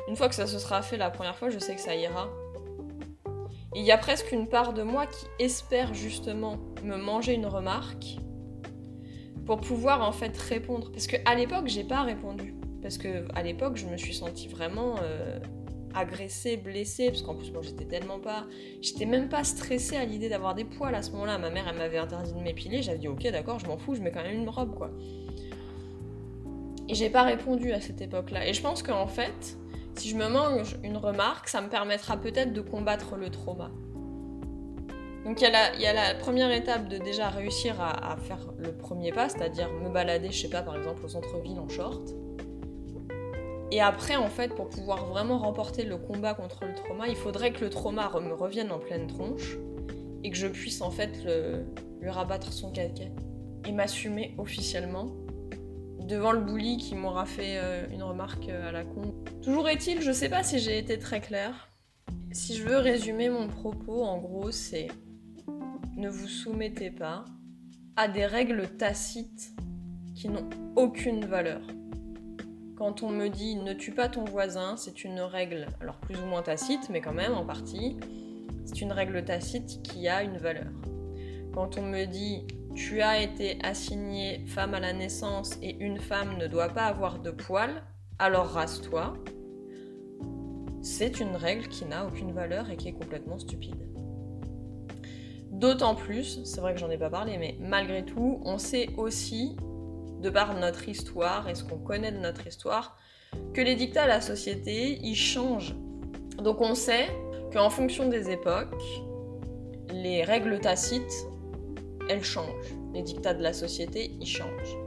Une 0.08 0.16
fois 0.16 0.30
que 0.30 0.36
ça 0.36 0.48
se 0.48 0.60
sera 0.60 0.82
fait 0.82 0.98
la 0.98 1.10
première 1.10 1.38
fois, 1.38 1.50
je 1.50 1.60
sais 1.60 1.76
que 1.76 1.82
ça 1.82 1.96
ira. 1.96 2.30
Il 3.76 3.84
y 3.84 3.92
a 3.92 3.98
presque 3.98 4.32
une 4.32 4.48
part 4.48 4.74
de 4.74 4.84
moi 4.84 5.06
qui 5.06 5.26
espère 5.40 5.94
justement 5.94 6.58
me 6.84 6.98
manger 6.98 7.34
une 7.34 7.46
remarque 7.46 8.18
pour 9.46 9.62
pouvoir 9.62 10.08
en 10.08 10.12
fait 10.12 10.36
répondre. 10.38 10.92
Parce 10.92 11.08
qu'à 11.08 11.36
l'époque, 11.36 11.68
j'ai 11.68 11.84
pas 11.84 12.02
répondu. 12.04 12.56
Parce 12.82 12.98
que 12.98 13.28
à 13.36 13.44
l'époque, 13.44 13.78
je 13.78 13.86
me 13.86 13.98
suis 13.98 14.14
sentie 14.14 14.48
vraiment 14.48 14.96
euh, 15.02 15.40
agressée, 15.94 16.58
blessée. 16.58 17.08
Parce 17.10 17.22
qu'en 17.22 17.36
plus, 17.36 17.52
moi, 17.52 17.62
j'étais 17.62 17.86
tellement 17.86 18.20
pas. 18.20 18.46
J'étais 18.82 19.06
même 19.06 19.30
pas 19.30 19.44
stressée 19.44 19.98
à 19.98 20.06
l'idée 20.06 20.30
d'avoir 20.30 20.56
des 20.56 20.66
poils 20.66 20.96
à 20.96 21.02
ce 21.02 21.12
moment-là. 21.12 21.38
Ma 21.38 21.50
mère, 21.50 21.68
elle 21.70 21.78
m'avait 21.78 21.98
interdit 21.98 22.34
de 22.34 22.40
m'épiler. 22.40 22.82
J'avais 22.82 23.00
dit, 23.00 23.08
ok, 23.08 23.24
d'accord, 23.32 23.60
je 23.60 23.68
m'en 23.68 23.78
fous, 23.78 23.96
je 23.96 24.02
mets 24.02 24.12
quand 24.12 24.24
même 24.24 24.42
une 24.42 24.50
robe, 24.50 24.76
quoi. 24.76 24.92
Et 26.88 26.96
j'ai 26.96 27.10
pas 27.10 27.24
répondu 27.24 27.72
à 27.72 27.82
cette 27.82 28.02
époque-là. 28.02 28.48
Et 28.48 28.54
je 28.54 28.62
pense 28.62 28.82
qu'en 28.82 29.08
fait, 29.08 29.58
si 29.96 30.10
je 30.10 30.16
me 30.16 30.28
mange 30.28 30.78
une 30.84 30.98
remarque, 30.98 31.48
ça 31.48 31.62
me 31.62 31.70
permettra 31.70 32.18
peut-être 32.18 32.54
de 32.54 32.62
combattre 32.62 33.16
le 33.16 33.30
trauma. 33.30 33.70
Donc 35.26 35.42
il 35.42 35.44
y, 35.44 35.86
a 35.86 35.94
la- 35.94 36.16
première 36.16 36.50
étape 36.50 36.88
de 36.88 36.98
déjà 36.98 37.30
réussir 37.30 37.80
à, 37.80 38.14
à 38.14 38.18
faire 38.18 38.48
le 38.58 38.72
premier 38.76 39.12
pas, 39.12 39.30
c'est-à-dire 39.30 39.70
me 39.72 39.90
balader, 39.90 40.32
je 40.32 40.42
sais 40.42 40.50
pas, 40.50 40.64
par 40.64 40.76
exemple 40.78 41.06
au 41.06 41.10
centre-ville 41.10 41.60
en 41.60 41.68
short. 41.70 42.16
Et 43.72 43.82
après, 43.82 44.16
en 44.16 44.30
fait, 44.30 44.56
pour 44.56 44.70
pouvoir 44.70 45.06
vraiment 45.06 45.38
remporter 45.38 45.84
le 45.84 45.98
combat 45.98 46.34
contre 46.34 46.66
le 46.66 46.74
trauma, 46.74 47.08
il 47.08 47.16
faudrait 47.16 47.52
que 47.54 47.64
le 47.64 47.70
trauma 47.70 48.10
me 48.20 48.34
revienne 48.34 48.72
en 48.72 48.80
pleine 48.80 49.08
tronche 49.08 49.58
et 50.24 50.32
que 50.32 50.38
je 50.38 50.48
puisse 50.48 50.82
en 50.82 50.92
fait 50.92 51.26
lui 52.02 52.10
rabattre 52.10 52.52
son 52.52 52.72
caquet 52.72 53.12
et 53.66 53.72
m'assumer 53.72 54.34
officiellement 54.38 55.12
devant 56.10 56.32
le 56.32 56.42
bully 56.42 56.78
qui 56.78 56.96
m'aura 56.96 57.26
fait 57.26 57.58
euh, 57.60 57.86
une 57.92 58.02
remarque 58.02 58.50
euh, 58.50 58.70
à 58.70 58.72
la 58.72 58.84
con. 58.84 59.14
Toujours 59.44 59.70
est-il, 59.70 60.02
je 60.02 60.12
sais 60.12 60.28
pas 60.28 60.44
si 60.44 60.58
j'ai 60.58 60.80
été 60.80 60.98
très 60.98 61.22
claire. 61.22 61.70
Si 62.32 62.56
je 62.56 62.64
veux 62.64 62.78
résumer 62.78 63.30
mon 63.30 63.48
propos, 63.48 64.04
en 64.04 64.18
gros, 64.18 64.50
c'est 64.50 64.88
ne 65.96 66.10
vous 66.10 66.28
soumettez 66.28 66.90
pas 66.90 67.26
à 67.96 68.08
des 68.08 68.26
règles 68.26 68.68
tacites 68.78 69.52
qui 70.16 70.30
n'ont 70.30 70.50
aucune 70.76 71.26
valeur. 71.26 71.62
Quand 72.80 73.04
on 73.04 73.10
me 73.10 73.28
dit 73.28 73.58
ne 73.58 73.74
tue 73.74 73.92
pas 73.92 74.08
ton 74.08 74.24
voisin, 74.24 74.78
c'est 74.78 75.04
une 75.04 75.20
règle, 75.20 75.68
alors 75.82 75.98
plus 75.98 76.16
ou 76.16 76.26
moins 76.26 76.42
tacite, 76.42 76.90
mais 76.90 77.02
quand 77.02 77.12
même 77.12 77.34
en 77.34 77.44
partie, 77.46 77.98
c'est 78.64 78.80
une 78.80 78.94
règle 78.94 79.26
tacite 79.26 79.84
qui 79.84 80.08
a 80.08 80.24
une 80.24 80.38
valeur. 80.38 80.72
Quand 81.54 81.78
on 81.78 81.82
me 81.82 82.06
dit 82.06 82.48
tu 82.74 83.02
as 83.02 83.22
été 83.22 83.58
assignée 83.64 84.46
femme 84.48 84.74
à 84.74 84.80
la 84.80 84.94
naissance 84.94 85.58
et 85.62 85.76
une 85.84 86.00
femme 86.00 86.38
ne 86.38 86.48
doit 86.48 86.70
pas 86.70 86.86
avoir 86.86 87.20
de 87.20 87.32
poils, 87.32 87.84
alors 88.18 88.46
rase-toi. 88.46 89.14
C'est 90.82 91.20
une 91.20 91.36
règle 91.36 91.68
qui 91.68 91.84
n'a 91.84 92.06
aucune 92.06 92.32
valeur 92.32 92.70
et 92.70 92.78
qui 92.78 92.88
est 92.88 92.94
complètement 92.94 93.40
stupide. 93.40 93.90
D'autant 95.52 95.96
plus, 95.96 96.46
c'est 96.46 96.62
vrai 96.62 96.74
que 96.74 96.80
j'en 96.80 96.90
ai 96.90 96.98
pas 96.98 97.10
parlé, 97.10 97.38
mais 97.38 97.58
malgré 97.60 98.06
tout, 98.06 98.40
on 98.46 98.58
sait 98.58 98.88
aussi, 98.96 99.58
de 100.20 100.30
par 100.30 100.54
notre 100.56 100.88
histoire 100.88 101.48
et 101.50 101.56
ce 101.56 101.64
qu'on 101.64 101.78
connaît 101.78 102.12
de 102.12 102.18
notre 102.18 102.46
histoire, 102.48 102.98
que 103.54 103.62
les 103.62 103.76
dictats 103.76 104.04
de 104.04 104.10
la 104.10 104.22
société, 104.22 105.00
ils 105.02 105.16
changent. 105.16 105.76
Donc 106.38 106.62
on 106.62 106.76
sait 106.76 107.08
qu'en 107.54 107.70
fonction 107.70 108.08
des 108.10 108.30
époques, 108.30 108.84
les 109.92 110.24
règles 110.24 110.60
tacites 110.60 111.26
elles 112.10 112.24
changent. 112.24 112.74
Les 112.94 113.04
dictats 113.04 113.34
de 113.34 113.44
la 113.44 113.54
société, 113.54 114.12
ils 114.20 114.28
changent. 114.28 114.78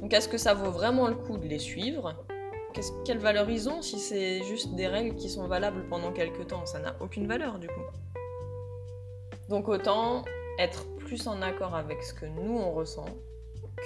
Donc 0.00 0.12
est-ce 0.12 0.28
que 0.28 0.38
ça 0.38 0.54
vaut 0.54 0.70
vraiment 0.70 1.08
le 1.08 1.14
coup 1.14 1.38
de 1.38 1.46
les 1.46 1.58
suivre? 1.58 2.14
Quelle 3.04 3.18
valeur 3.18 3.50
ils 3.50 3.68
ont 3.68 3.82
si 3.82 3.98
c'est 3.98 4.42
juste 4.44 4.74
des 4.74 4.86
règles 4.86 5.14
qui 5.16 5.28
sont 5.28 5.46
valables 5.46 5.86
pendant 5.88 6.12
quelques 6.12 6.46
temps? 6.46 6.66
Ça 6.66 6.78
n'a 6.78 6.96
aucune 7.00 7.26
valeur 7.26 7.58
du 7.58 7.68
coup. 7.68 7.84
Donc 9.48 9.68
autant 9.68 10.24
être 10.58 10.86
plus 10.96 11.26
en 11.26 11.42
accord 11.42 11.74
avec 11.74 12.02
ce 12.02 12.14
que 12.14 12.26
nous 12.26 12.58
on 12.58 12.72
ressent 12.72 13.06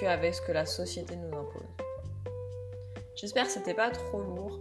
qu'avec 0.01 0.35
ce 0.35 0.43
que 0.43 0.53
la 0.53 0.67
société 0.67 1.17
nous 1.17 1.37
impose. 1.37 1.63
J'espère 3.15 3.47
que 3.47 3.53
c'était 3.53 3.75
pas 3.75 3.91
trop 3.91 4.21
lourd. 4.21 4.61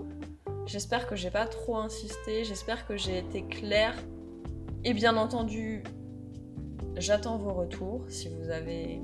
J'espère 0.65 1.07
que 1.07 1.15
j'ai 1.15 1.31
pas 1.31 1.45
trop 1.45 1.77
insisté. 1.77 2.43
J'espère 2.43 2.87
que 2.87 2.97
j'ai 2.97 3.19
été 3.19 3.43
claire. 3.45 3.95
Et 4.83 4.93
bien 4.93 5.17
entendu, 5.17 5.83
J'attends 6.97 7.37
vos 7.37 7.53
retours 7.53 8.05
si 8.07 8.29
vous 8.29 8.49
avez. 8.49 9.01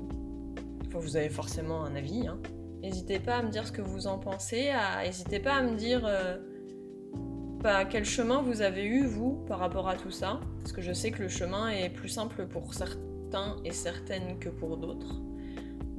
Vous 0.90 1.16
avez 1.16 1.28
forcément 1.28 1.84
un 1.84 1.94
avis. 1.94 2.26
hein. 2.26 2.38
N'hésitez 2.82 3.18
pas 3.18 3.36
à 3.36 3.42
me 3.42 3.50
dire 3.50 3.66
ce 3.66 3.72
que 3.72 3.82
vous 3.82 4.06
en 4.06 4.18
pensez. 4.18 4.70
À... 4.70 5.04
N'hésitez 5.04 5.40
pas 5.40 5.54
à 5.54 5.62
me 5.62 5.76
dire 5.76 6.02
euh, 6.04 6.38
bah, 7.60 7.84
quel 7.84 8.04
chemin 8.04 8.42
vous 8.42 8.62
avez 8.62 8.84
eu, 8.84 9.06
vous, 9.06 9.44
par 9.46 9.58
rapport 9.58 9.88
à 9.88 9.96
tout 9.96 10.10
ça. 10.10 10.40
Parce 10.58 10.72
que 10.72 10.80
je 10.82 10.92
sais 10.92 11.10
que 11.10 11.22
le 11.22 11.28
chemin 11.28 11.68
est 11.68 11.90
plus 11.90 12.08
simple 12.08 12.46
pour 12.46 12.74
certains 12.74 13.56
et 13.64 13.72
certaines 13.72 14.38
que 14.38 14.48
pour 14.48 14.76
d'autres. 14.76 15.20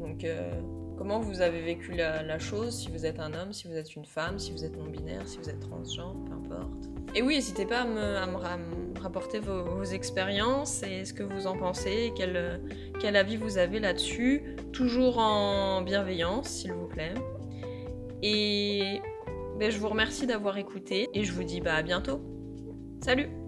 Donc, 0.04 0.26
euh, 0.26 0.52
comment 0.98 1.20
vous 1.20 1.42
avez 1.42 1.62
vécu 1.62 1.94
la, 1.94 2.38
chose, 2.38 2.78
si 2.78 2.92
vous 2.92 3.06
êtes 3.06 3.20
un 3.20 3.34
homme, 3.34 3.54
si 3.54 3.68
vous 3.68 3.76
êtes 3.76 3.96
une 3.96 4.06
femme, 4.06 4.38
si 4.38 4.52
vous 4.52 4.66
êtes 4.66 4.78
non-binaire, 4.78 5.28
si 5.28 5.38
vous 5.38 5.50
êtes 5.50 5.62
transgenre, 5.62 6.16
peu 6.26 6.34
importe. 6.34 6.90
Et 7.16 7.22
oui, 7.22 7.36
n'hésitez 7.36 7.66
pas 7.66 7.82
à 7.82 7.86
me, 7.86 9.00
rapporter 9.00 9.40
vos, 9.40 9.84
expériences 9.84 10.84
et 10.84 11.06
ce 11.06 11.14
que 11.14 11.24
vous 11.24 11.48
en 11.48 11.58
pensez, 11.58 12.14
euh, 12.20 12.58
quel 13.00 13.16
avis 13.16 13.38
vous 13.38 13.58
avez 13.58 13.80
là-dessus. 13.80 14.56
Toujours 14.72 15.20
en 15.20 15.82
bienveillance, 15.82 16.50
s'il 16.50 16.74
vous 16.74 16.88
plaît. 16.88 17.14
Et 18.22 19.02
ben, 19.60 19.72
je 19.72 19.78
vous 19.78 19.90
remercie 19.90 20.28
d'avoir 20.28 20.58
écouté 20.58 21.10
et 21.14 21.24
je 21.24 21.32
vous 21.32 21.44
dis 21.44 21.62
bah, 21.62 21.76
à 21.76 21.84
bientôt. 21.84 22.22
Salut 23.04 23.43